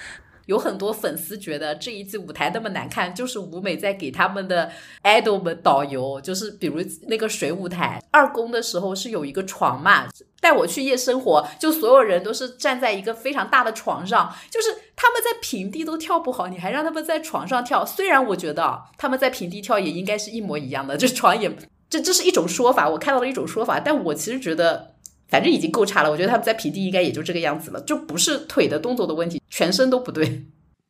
[0.46, 4.70] 有很多粉丝觉得这一季舞台那么难看，就是舞美在给他们的
[5.02, 6.20] idol 们导游。
[6.20, 10.06] 就是比如那个水舞台二宫的时候是有一个床嘛，
[10.40, 17.84] 带我去夜生活，就所有人都是站在一个非常大的床上，就是他们在平地都跳不好，你还让他们在床上跳。
[17.84, 21.54] 虽然我觉得他们在平地跳也应该是一模一样的，这床也
[21.88, 24.93] 这这是一种说法，我看到了一种说法，但我其实觉得。
[25.34, 30.24] 反正已经够差了，我觉得他们在平地应该也就这个样子了，就不是腿的动作的问题，全身都不对。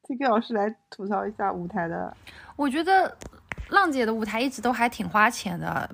[0.06, 2.14] 这个老师来吐槽一下舞台的，
[2.54, 3.16] 我觉得
[3.70, 5.88] 浪姐的舞台一直都还挺花钱的，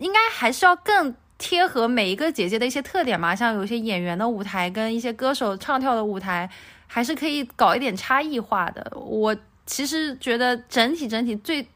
[0.00, 6.46] 应该还是要更贴合每一个姐姐的一些特点嘛，像有些演员的舞台跟一些歌手唱跳的舞台，
[6.86, 8.92] 还是可以搞一点差异化的。
[8.94, 11.66] 我其实觉得整体整体最。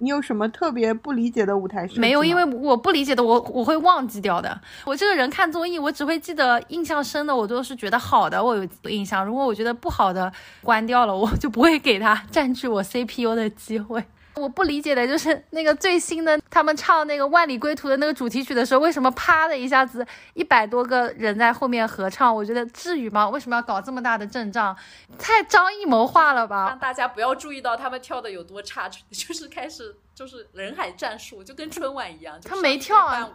[0.00, 4.60] 你有什么特别不理解的舞台没有，因为我不理解的，我我会忘记掉的。
[4.84, 9.24] 我这个人看综艺，我只会记得印象深的，我都是觉得好的，我有印象。
[9.24, 10.32] 如果我觉得不好的，
[10.62, 14.04] 关掉了，我就不会给他占据我 CPU 的机会。
[14.40, 22.34] 我不理解的就是那个最新的，他们唱那个《万里归途》的那个主题曲的时候，为什么啪的一下子一百多个人在后面合唱？
[22.34, 23.28] 我觉得至于吗？
[23.28, 24.74] 为什么要搞这么大的阵仗？
[25.18, 26.68] 太张艺谋化了吧！
[26.68, 32.40] 让大家不要注意到他们跳的有多差， 就是开始就是人海战术，就跟春晚一样。
[32.42, 33.28] 他没跳啊，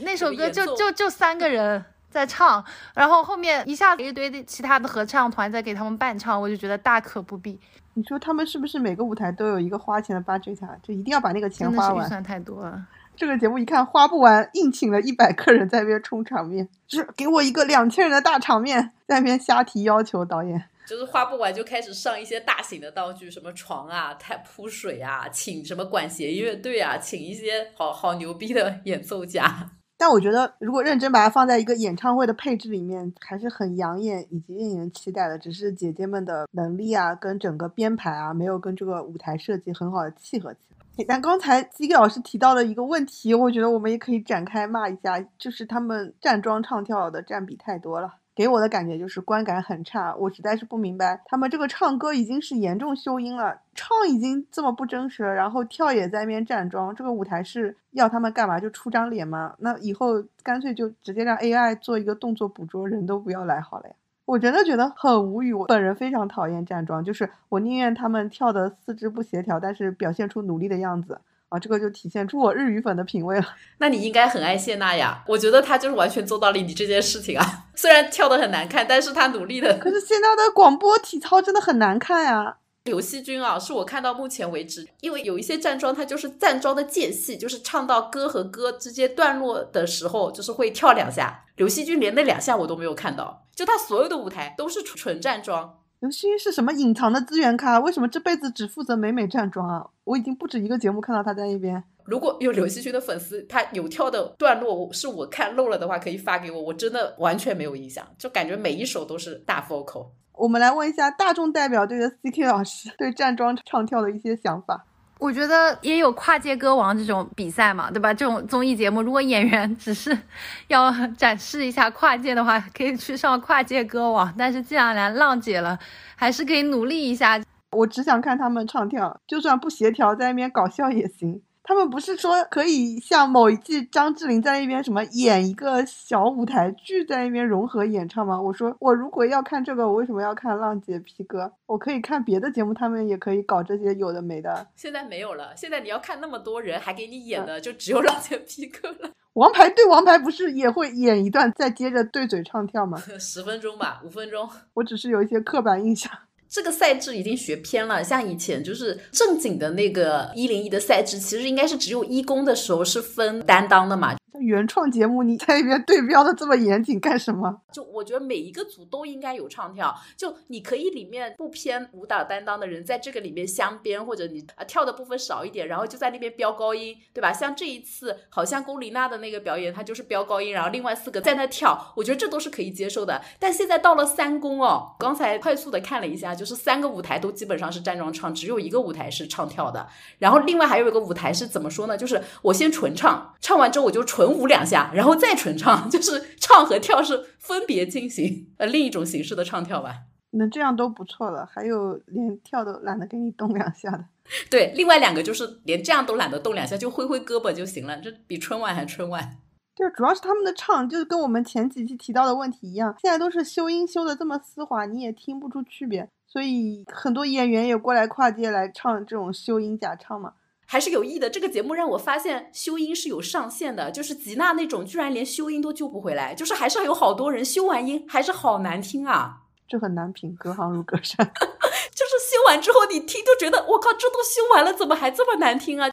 [0.00, 7.58] 那首歌就就就三个人在唱，然后后面一下子一堆的其他的合唱团在给他们伴唱，我就觉得大可不必。
[7.94, 10.76] 你说他们是不是每个舞台都有一个花钱的 budget 啊？
[10.82, 12.04] 就一定要把那个钱花完？
[12.04, 12.86] 预算太多了。
[13.14, 20.24] 这个节目一看花不完，硬请了一百个人在那边充场面，就是给我一个两千人的大场面，在那边瞎提要求。
[20.24, 29.70] 导演就是花不完就开始上一些大型的道具，什么床啊、太铺水啊，请什么管弦乐队啊，请一些好好牛逼的演奏家。
[30.04, 35.38] 但我觉得，如果认真把它放在一个演唱会的配置里面，还是很养眼以及令人期待的。
[35.38, 40.58] 只是姐姐们的能力啊，跟整个编排啊，没有跟这个舞台设计很好的契合起
[40.96, 41.04] 来。
[41.06, 48.12] 但刚才基给老师提到的一个问题，我觉得我们也可以展开骂一下，就是他们站桩唱跳的占比太多了。
[48.34, 58.58] 给我的感觉就是观感很差，我实在是不明白，他们这个唱歌已经是严重修音了，唱已经这么不真实了，然后跳也在那边站桩，这个舞台是要他们干嘛？
[58.58, 59.54] 就出张脸吗？
[59.58, 63.94] 那以后干脆就直接让 AI 做一个动作捕捉，人都不要来好了呀！
[64.24, 71.20] 我真的觉得很无语，我本人非常讨厌站桩，就是我宁愿他们跳的四肢不协调，但是表现出努力的样子。
[71.52, 73.46] 啊，这个就体现出我日语粉的品味了。
[73.76, 77.44] 那你应该很爱谢娜呀，我觉得她就是完全做到了你这件事情啊。
[77.76, 79.78] 虽然跳的很难看，但是她努力的。
[79.78, 82.56] 可是谢娜的广播体操真的很难看呀。
[82.84, 91.44] 刘惜君啊，是我看到目前为止，因为有一些站桩，它就是站桩的间隙，就是唱到歌和歌之间段落的时候，就是会跳两下。
[91.56, 95.78] 刘惜君连那两下我都没有看到，就他所有的舞台都是纯站桩。
[96.02, 97.78] 刘惜君是什么隐藏的资源咖？
[97.78, 99.86] 为什么这辈子只负责美美站桩啊？
[100.02, 101.80] 我已经不止一个节目看到他在那边。
[102.02, 106.60] 如果有刘惜君的粉丝，他有跳的段落是我看漏了的话，可以发给我。
[106.60, 110.08] 我真的完全没有印象，就感觉每一首都是大 vocal。
[110.32, 114.84] 我们来问一下大众代表队的 CK 老师对站桩唱跳的一些想法。
[115.22, 118.12] 我觉得也有跨界歌王这种比赛嘛，对吧？
[118.12, 120.18] 这种综艺节目，如果演员只是
[120.66, 124.34] 要展示一下跨界的话，可以去上跨界歌王。
[124.36, 125.78] 但是既然来浪姐了，
[126.16, 127.40] 还是可以努力一下。
[127.70, 131.40] 我只想看他们唱跳，就算不协调，在那边搞笑也行。
[131.64, 138.40] 他们不是说可以像某一季张智霖在那边什么演一个小舞台剧，在那边融合演唱吗？
[138.40, 141.52] 我说我如果要看这个，我为什么要看浪姐 P 哥？
[141.66, 144.66] 我可以看别的节目，他们也可以搞这些有的没的。
[144.74, 149.10] 现在没有了，现在你要看那么多人还给你演的，就只有浪姐 P 哥了。
[149.34, 152.98] 王牌对王牌不是也会演一段，再接着对嘴唱跳吗？
[153.18, 154.46] 十分钟吧，五分钟。
[154.74, 156.12] 我只是有一些刻板印象。
[156.52, 164.14] 这个赛制已经学偏了，像以前就是正经的那个一零一的赛制，其实应该是只有一攻的时候是分担当的嘛。
[164.40, 167.60] 原创节目你在那边对标的这么严谨干什么？
[167.70, 177.30] 就我觉得每一个组都应该有唱跳，就你可以里面不偏舞蹈担当的人在这个里面镶边，或者你啊跳的部分少一点，然后就在那边飙高音，对吧？
[177.32, 183.20] 像这一次好像龚琳娜的那个表演，她就是飙高音，然后另外四个在那跳，我觉得这都是可以接受的。
[183.38, 189.86] 但现在到了三公哦，刚才快速的看了一下，就是三个舞台都基本上是站桩唱，只有一个舞台是唱跳的。
[190.18, 191.98] 然后另外还有一个舞台是怎么说呢？
[191.98, 194.21] 就是我先纯唱，唱完之后我就纯。
[194.26, 199.94] 舞两下，然后再纯唱， 就是唱和跳是分别进行，呃，另一种形式的唱跳吧。
[200.34, 204.04] 那这样都不错了，还有连跳都懒得给你动两下的。
[204.48, 209.36] 对，另外两个就是连这样都懒得动两下，就挥挥胳膊就行了，这比春晚还春晚。
[209.74, 220.34] 就主要是他们的唱，就是跟我们前几期提到的问题一样，现在都是修音修的这么丝滑，你也听不出区别，所以很多演员也过来跨界来唱这种修音假唱嘛。
[220.72, 221.28] 还是有意的。
[221.28, 229.42] 这个节目让我发现修音是有上限的，就是吉娜那种，居然连修音都救不回来，就是还是有好多人修完音还是好难听啊。
[229.68, 231.18] 这很难评，隔行如隔山。
[231.28, 235.90] 就是修完之后你听就觉得，我靠，这都修完了，怎么还这么难听啊？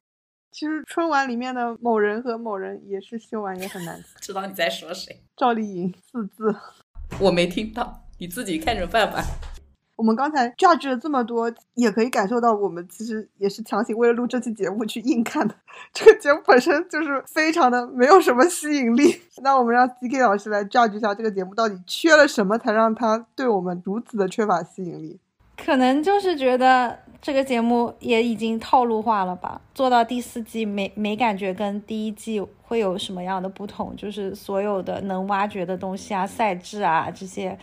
[0.54, 4.06] 其实春晚里面的某人和某人也是修完也很难听。
[4.22, 5.26] 知道你在说谁？
[5.36, 6.56] 赵丽颖四字，
[7.20, 9.26] 我没听到，你自己看着办吧。
[10.00, 15.54] 我们刚才 judge 了这么多，也可以感受到我们其实也是强行为了录这期节目去硬看的。
[15.92, 19.14] 这个节目本身就是非常的没有什么吸引力。
[19.44, 25.20] 那我们让 C K 老师来 judge 一下这个节目到底缺了什么，才让它对我们如此的缺乏吸引力？
[25.58, 29.60] 可能就是觉得这个节目也已经套路化了吧。
[29.76, 37.60] 做到第四季没没感觉跟第一季会有什么样的不同，就是所有的能挖掘的东西啊、赛制啊这些。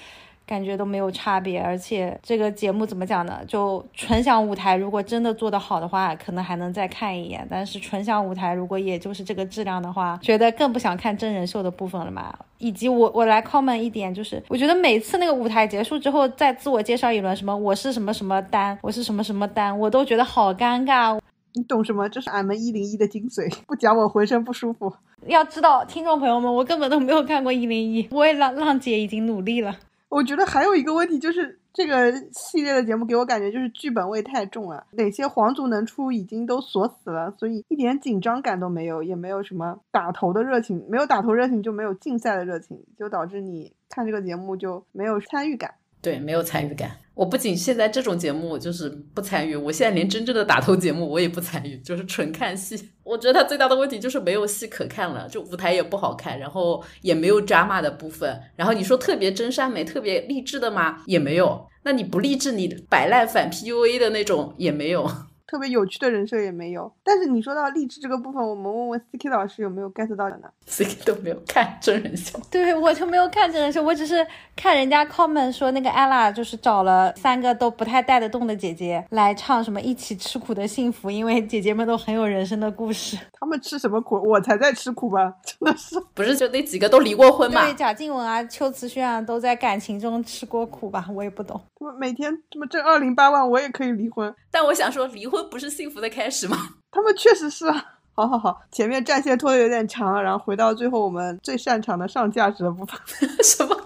[0.47, 3.41] 感觉都没有差别，而且这个节目怎么讲呢？
[3.49, 7.45] 就纯享舞台，如果真的做得好的话，可能还能再看一眼。
[7.51, 12.33] 但是纯享舞台如果也就是这个质量的话，觉得更不想看真人秀的部分了嘛。
[12.59, 21.19] 以及我我来 comment 一点，就是我觉得每次那个舞台结束之后再自我介绍一轮，什么我是什么什么单，我是什么什么单，我都觉得好尴尬。
[21.55, 22.09] 你懂什么？
[22.09, 24.93] 这是俺们一零一的精髓，不讲我浑身不舒服。
[25.27, 29.75] 要知道，听众朋友们，我根本都没有看过一零一，我也浪浪姐已经努力了。
[30.09, 34.87] 我觉得还有一个问题就是，这个系列的节目给我感觉就是剧本味太重了。
[34.93, 40.85] 哪些皇族能出已经都锁死了，所以一点紧张感都没有，也没有什么打头的热情。
[40.89, 45.75] 没有打头热情，就没有竞赛的热情，就导致你看这个节目就没有参与感。
[46.01, 46.99] 对，没有参与感。
[47.15, 52.91] 我不仅现在这种节目就是不参与，我现在连真正的打头节目我也不参与，就是纯看戏。
[53.03, 58.39] 我觉得他最大的问题就是没有戏可看了，就舞台也不好看，然后也没有 drama 的部分。
[58.55, 61.03] 然后你说特别真善美、特别励志的吗？
[61.07, 61.67] 也没有。
[61.85, 65.11] 那你不励志，你摆烂反 PUA 的那种也没有。
[65.47, 70.49] 特别有趣的人设也没有，但是你说到励志这个部分，我们问问 CK 老师有没有 get 到的呢？
[70.67, 74.27] CK 都没有看真人秀，对我就没有看真人秀，我只是
[74.57, 83.17] 看人家 comment 说那个 ella 就是找了三个都不太带得动的姐姐来唱什么一起吃苦的幸福，因为姐姐们都很有人生的故事。
[83.33, 84.17] 他们吃什么苦？
[84.29, 85.33] 我才在吃苦吧？
[85.45, 87.63] 真的是，不是就那几个都离过婚嘛？
[87.63, 91.07] 对，贾静雯啊、秋瓷炫啊都在感情中吃过苦吧？
[91.15, 91.61] 我也不懂。
[91.79, 94.35] 他们每天这么挣二零八万，我也可以离婚。
[94.51, 96.09] 但我想说，离婚不是幸福的。
[96.11, 96.57] 开始吗？
[96.91, 97.85] 他们确实是啊。
[98.15, 102.99] 好好好，前面战线拖的有点长，然后回到最后我们最擅长的上价值的部分。
[103.45, 103.77] 什么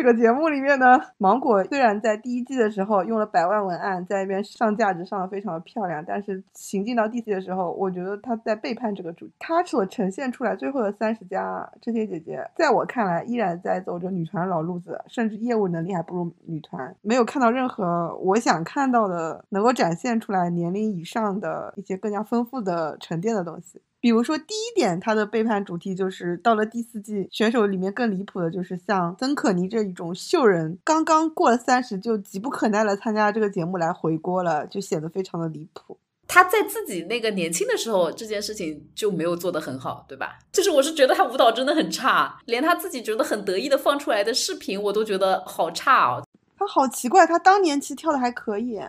[0.00, 9.34] 这个节目里面呢，芒果虽然在第一季的时候用了百万文案在那边上价值上的非常的漂亮，但是行进到第四季的时候，我觉得他在背叛这个主题。
[9.38, 16.96] 他所呈现出来最后的三十家这些姐姐，在我看来依然在走着女团老路子，甚至业务能力还不如女团。
[17.02, 23.82] 没有看到任何我想看到的能够展现出来年龄以上的一些更加丰富的沉淀的东西。
[24.00, 35.98] 比如说，第一点，他的背叛主题就是到了第四季，选手里面更离谱的就是像曾可妮这一种秀人，刚刚过了三十就急不可耐的参加这个节目来回锅了，就显得非常的离谱。
[36.26, 40.38] 他在自己那个年轻的时候，这件事情就没有做得很好，对吧？
[40.52, 46.24] 就是我是觉得他舞蹈真的很差，连他自己觉得很得意的放出来的视频，我都觉得好差哦。
[46.56, 48.80] 他好奇怪，他当年其实跳的还可以，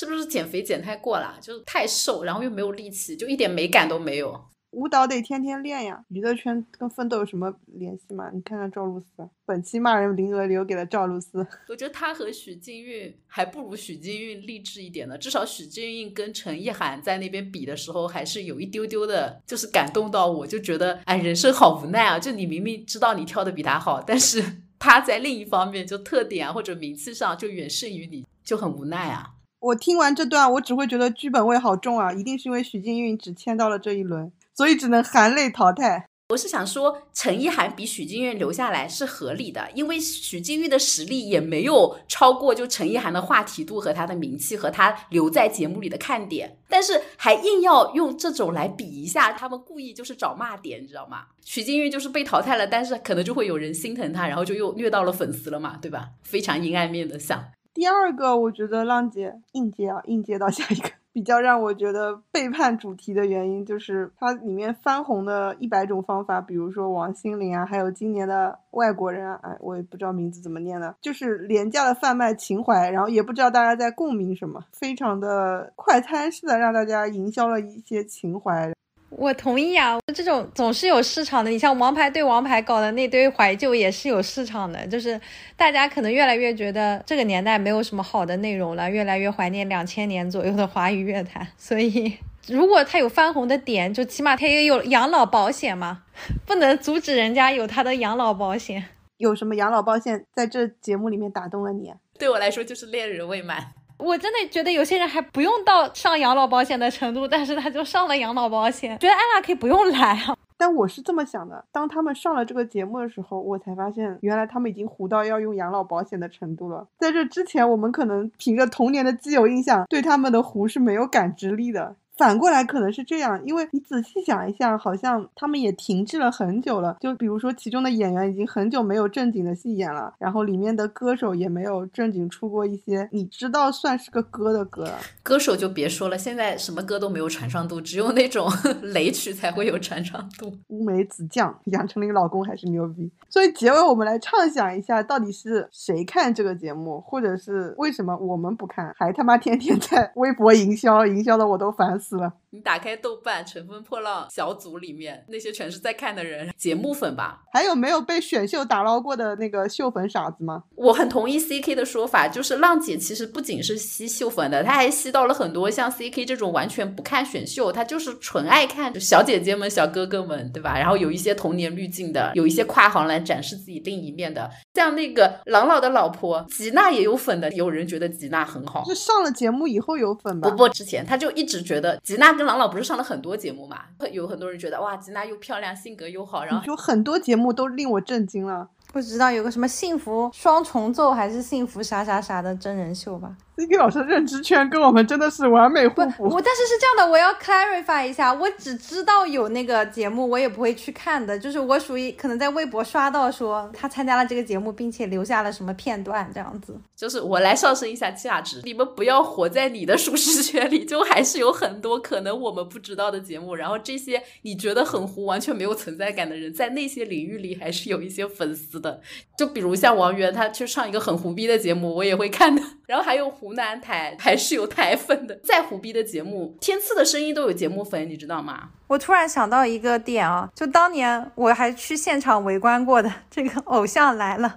[0.00, 1.36] 是不是减肥减太过了？
[1.42, 4.46] 就是太瘦，然后又没有力气，就一点美感都没有。
[4.70, 8.30] 舞蹈得天天练呀，娱乐圈跟奋斗有什么联系吗？
[8.32, 11.46] 你看看赵露思，本期骂人名额留给了赵露思。
[11.68, 22.18] 我觉得她和许金韵还不如许金韵励志一点呢，至少许金韵跟陈意涵在那边比的时候，还是有一丢丢的，就是感动到我，就觉得哎，人生好无奈啊！
[22.18, 24.42] 就你明明知道你跳的比他好，但是
[24.80, 29.34] 他在另一方面就特点啊或者名次上就远胜于你，就很无奈啊。
[29.60, 34.32] 我听完这段，我只会觉得剧本味好重啊，一定是因为许静韵只签到了这一轮。
[34.54, 36.06] 所以只能含泪淘汰。
[36.30, 51.24] 我是想说，陈意涵比许静韵留下来是合理的，因为许静韵的实力也没有超过就陈意涵的话题度和他的名气和他留在节目里的看点，但是还硬要用这种来比一下，他们故意就是找骂点，你知道吗？
[51.44, 56.10] 许静韵就是被淘汰了，但是可能就会有人心疼他，然后就又虐到了粉丝了嘛，对吧？
[56.22, 57.44] 非常阴暗面的想。
[57.80, 60.90] 第二个，我觉得浪姐应接啊，应接到下一个。
[61.14, 78.70] 比较让我觉得背叛主题的原因，就是它里面翻红的一百种方法，比如说王心凌啊，还有今年的外国人啊，哎，我也不知道名字怎么念的，就是廉价的贩卖情怀，然后也不知道大家在共鸣什么，非常的快餐式的让大家营销了一些情怀。
[79.10, 81.50] 我同意啊，这种总是有市场的。
[81.50, 85.20] 你像王牌对王牌搞的那堆怀旧也是有市场的，就是
[85.56, 91.46] 大家可能越来越觉得这个年代没有什么好的内容了，越来越怀念两千年左右的华语乐坛。
[91.58, 96.04] 所以，如果他有翻红的点，就起码他也有养老保险嘛，
[96.46, 98.84] 不能阻止人家有他的养老保险。
[99.16, 101.92] 有什么养老保险在这节目里面打动了你？
[102.18, 103.72] 对我来说就是恋人未满。
[104.02, 110.36] 我真的觉得有些人还不用到上养老保险的程度，但是他就上了养老保险，觉得艾拉可以不用来啊。
[110.56, 116.86] 但我是这么想的，当他们上了这个节目的时候，我才发现原来他们已经糊到要用养老保险的程度了。
[116.98, 121.96] 在这之前，我们可能凭着童年的既有印象，对他们的糊是没有感知力的。
[122.20, 126.98] 反过来可能是这样，因为你仔细想一下，好像他们也停滞了很久了。
[127.00, 134.86] 就比如说，其中的演员已经很久没有正经的戏演了，然后里面的歌手也没有正经出过一些你知道算是个歌的歌。
[135.22, 138.46] 歌手就别说了，现在什么歌都没有传唱度，只有那种
[138.92, 140.52] 雷曲才会有传唱度。
[140.68, 143.10] 乌梅子酱，杨丞琳老公还是牛逼。
[143.30, 152.32] 所以结尾我们来畅想一下，到底是谁看这个节目，或者是为什么我们不看，还他妈天天在微博营销，营销的我都烦死了。
[152.52, 157.42] 你打开豆瓣《乘风破浪》小组里面，那些全是在看的人，节目粉吧？
[157.52, 160.64] 还有没有被选秀打捞过的那个秀粉傻子吗？
[160.74, 170.76] 我很同意 C K 的说法，就是浪姐其实不仅是吸秀粉的，她还吸到了很多像 C K 这种完全不看选秀，她就是纯爱看小姐姐们、小哥哥们，对吧？
[170.76, 180.50] 然后有一些童年滤镜的，有一些跨行来展示自己另一面的，像那个朗朗的老婆吉娜也有粉的，有人觉得吉娜很好，就上了节目以后有粉吧？
[180.50, 182.32] 不不，之前他就一直觉得吉娜。
[182.32, 183.82] 跟郎朗不是上了很多节目嘛？
[184.12, 188.68] 有很多人觉得哇，吉娜又漂亮，性格又好，然后有很多节目都令我震惊了。
[188.92, 193.36] 不知道有个什么幸福双重奏还是幸福啥啥啥的真人秀吧。
[193.60, 196.24] C K 老师认知圈跟我们真的是完美互不，补。
[196.34, 201.38] 我但是是这样的，我要 clarify 一下，我只知道有那个节目，我也不会去看的。
[201.38, 206.74] 就是我属于可能在微博刷到说他参加了这个节目，并且留下了什么片段这样子。
[206.96, 213.54] 就是我来上升一下价值，你们不要活在你的舒适圈里，就还是有很多可能我们不知道的节目。
[213.54, 219.00] 然后这些你觉得很糊、完全没有存在感的人，在那些领域里还是有一些粉丝的。
[219.36, 222.62] 就比如像王源，他去上一个很胡逼的节目，我也会看的。
[222.90, 225.38] 然后还有湖南台，还是有台粉的。
[225.46, 228.70] 再虎逼的节目，天赐的声音都有节目粉，你知道吗？
[228.88, 234.48] 我突然想到一个点啊，就当年我还去现场围观过的这个《偶像来了》，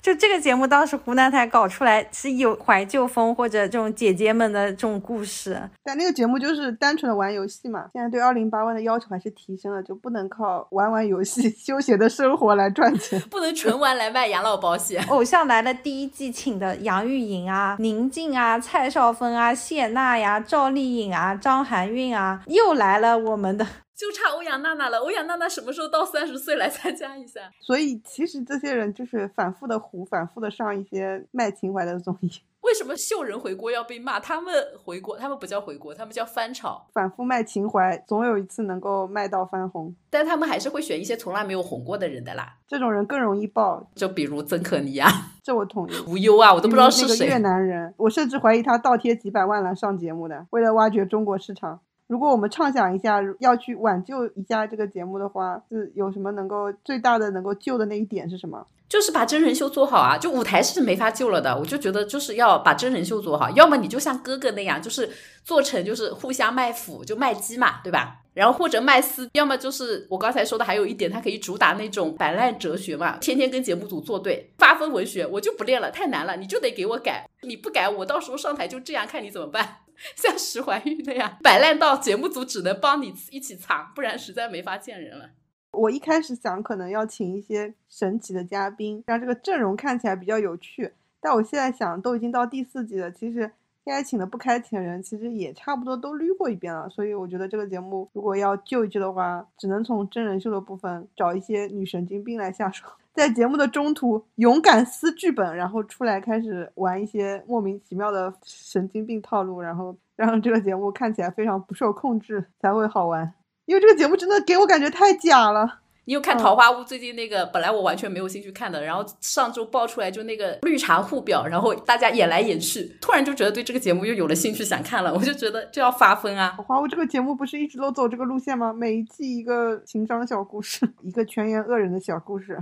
[0.00, 5.60] 就这个节目当时湖南台搞出来是有怀旧风或者这种姐姐们的这种故事。
[5.84, 7.84] 但那个节目就是单纯的玩游戏嘛。
[7.92, 13.20] 现在对二零八万的要求还是提升了，就不能靠玩玩游戏、休闲的生活来赚钱。
[13.28, 15.02] 不能纯玩来卖养老保险。
[15.10, 23.66] 《偶像来了》第一季请的杨钰莹啊、宁静啊、蔡少芬啊、谢娜呀、赵丽颖啊、张含韵啊，又来了我们的。
[23.94, 24.98] 就差欧阳娜娜了。
[24.98, 27.40] 欧阳娜娜什么时候到三十岁来参加一下？
[27.60, 32.30] 所以其实这些人就是反复的糊，反复的上一些卖情怀的综艺，
[32.62, 34.20] 为什么秀人回国要被骂？
[34.20, 34.54] 他们
[34.84, 36.86] 回国，他们不叫回国，他们叫翻炒。
[36.92, 39.94] 反复卖情怀，总有一次能够卖到翻红。
[40.08, 45.10] 但他们还是会选一些从来没有红过的人的啦，这种人更容易爆，就比如曾可妮啊、
[45.42, 45.92] 这我同意。
[46.06, 51.80] 无忧啊，我都不知道是个越南人，我甚至怀疑他倒贴几百万来上节目的，为了挖掘中国市场。
[52.06, 58.66] 如果我们畅想一下，要去挽救一下这个节目的话，是有什么能够最大的能够救的那一点是什么？
[58.92, 60.18] 就是把真人秀做好啊！
[60.18, 65.10] 就舞台是没法救了的，我就觉得就是要把真人秀做好，要么你就像哥哥那样，就是
[65.42, 68.18] 做成就是互相卖腐，就卖鸡嘛，对吧？
[68.34, 79.78] 然后或者卖丝，要么就是我刚才说的，还有一点，它可以主打那种摆烂哲学嘛，天天跟节目组作对，发疯文学，我就不练了，太难了，你就得给我改，你不改，我到时候上台就这样，看你怎么办。
[80.16, 85.30] 像石怀玉那样摆烂到节目组只能帮你一起藏，不然实在没法见人了。
[85.72, 90.92] 我一开始想可能要请一些神奇的嘉宾，让这个阵容看起来比较有趣。
[91.20, 93.50] 但我现在想，都已经到第四季了，其实
[93.84, 96.88] 该请的不该请的人，其实也差不多都捋过一遍了。
[96.88, 113.32] 所以我觉得这个节目如果要救一救的话，只能从真人秀的部分找一些女神经病来下手， 在节目的中途勇敢撕剧本，然后出来开始玩一些莫名其妙的神经病套路，然后让这个节目看起来非常不受控制，才会好玩。
[113.66, 115.80] 因为这个节目真的给我感觉太假了。
[116.04, 117.46] 你有看《桃花坞》最近那个？
[117.46, 125.14] 本来我完全没有兴趣看的，然后上周爆出来就那个绿茶互表，然后大家演来演去，突然就觉得对这个节目又有了兴趣，想看了。
[125.14, 126.54] 我就觉得就要发疯啊！
[126.56, 128.72] 桃花坞这个节目不是一直都走这个路线吗？
[128.72, 132.58] 每一季一个情商小故事，一个全员恶人的小故事。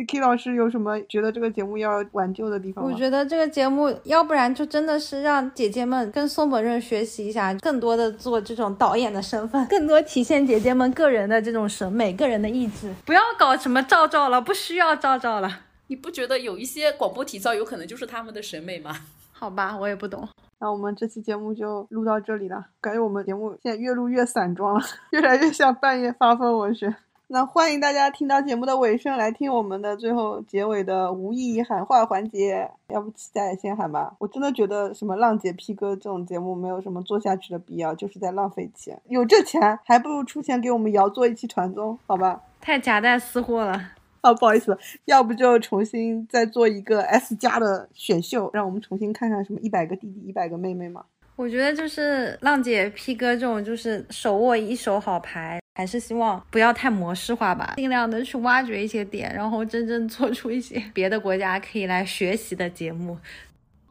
[0.00, 2.90] C.K 老师有什么觉得这个节目要挽救的地方吗？
[2.90, 15.60] 我觉得这个节目，要不然就真的是让姐姐们跟松本润学习一下，更多的做这种导演的身份，更多体现姐姐们个人的这种审美、个人的意志，不要搞什么照照了，不需要照照了。
[15.88, 18.96] 你不觉得有一些广播体操有可能就是他们的审美吗？
[19.32, 20.26] 好吧，我也不懂。
[20.60, 24.80] 那我们这期节目就录到这里了，感觉我们节目现在越录越散装了，
[25.12, 26.94] 越来越像半夜发疯文学。
[27.32, 34.12] 那欢迎大家听到节目的尾声来听我们的最后结尾的无意义喊话环节，要不期待先喊吧。
[34.18, 39.00] 我真的觉得什么浪姐 P 哥这种节目没有什么做下去的必要，就是在浪费钱。
[39.06, 42.42] 有这钱还不如出钱给我们瑶做一期团综，好吧？
[42.60, 43.80] 太夹带私货了。
[44.22, 51.04] 啊，不好意思，要不就重新再做一个 S 加的选秀，让我们重新看看什么一百个弟弟、一百个妹妹嘛。
[51.36, 63.16] 我觉得就是浪姐 P 哥这种，就是手握一手好牌，还是希望不要太模式化吧，尽量的去挖掘一些点，然后真正做出一些 别的国家可以来学习的节目。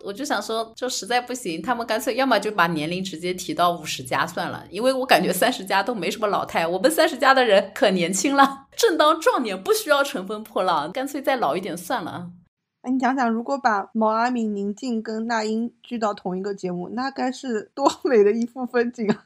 [0.04, 12.30] 我就想说，就实在不行，他们干脆要么就把年龄直接提到五十加算了，因为我感觉三十加都没什么老态，我们三十加的人可年轻了，正当壮年，不需要乘风破浪，干脆再老一点算了。
[12.84, 19.26] 哎，你想想，如果把毛阿敏、宁静跟那英聚到同一个节目，那该是多 美的一幅风景啊！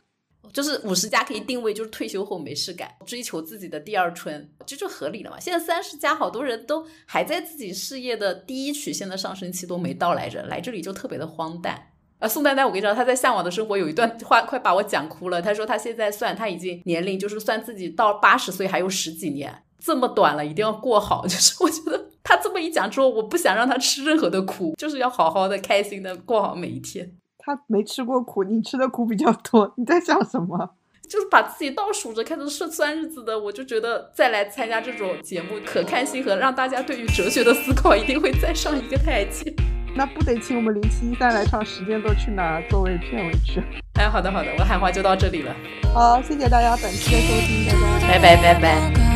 [0.52, 5.40] 就是五十加可以定位，就是退休后没事干，追求自己的第二春，这就合理了嘛。
[5.40, 11.90] 现在三十加，好多人都还在自己事业的第一曲线的上升期都没到来着，来这里就特别的荒诞。
[12.20, 15.42] 啊，宋丹丹，我跟你说，她在《向往的生活》有一段话，快把我讲哭了。
[15.42, 21.24] 她说她现在算，她已经年龄就是算自己到八十岁还有十几年，这么短了，一定要过好。
[21.28, 27.12] 就是我觉得她这么一讲之后，我不想让她吃任何的苦，就是要好好的、开心的过好每一天。
[27.46, 30.72] 他没吃过苦，你吃的苦比较多，你在想什么？
[31.10, 39.54] 就是把自己倒数着开始算算日子的，我就觉得再来参加这种节目，可看性和让大家对于哲学的思考一定会再上一个台阶。
[39.96, 43.62] 那不得请我们零七一三来唱《时间都去哪儿》作为片尾曲？
[44.00, 45.54] 哎，好的好的，我喊话就到这里了。
[45.94, 49.13] 好，谢谢大家本期的收听，大家拜拜拜拜。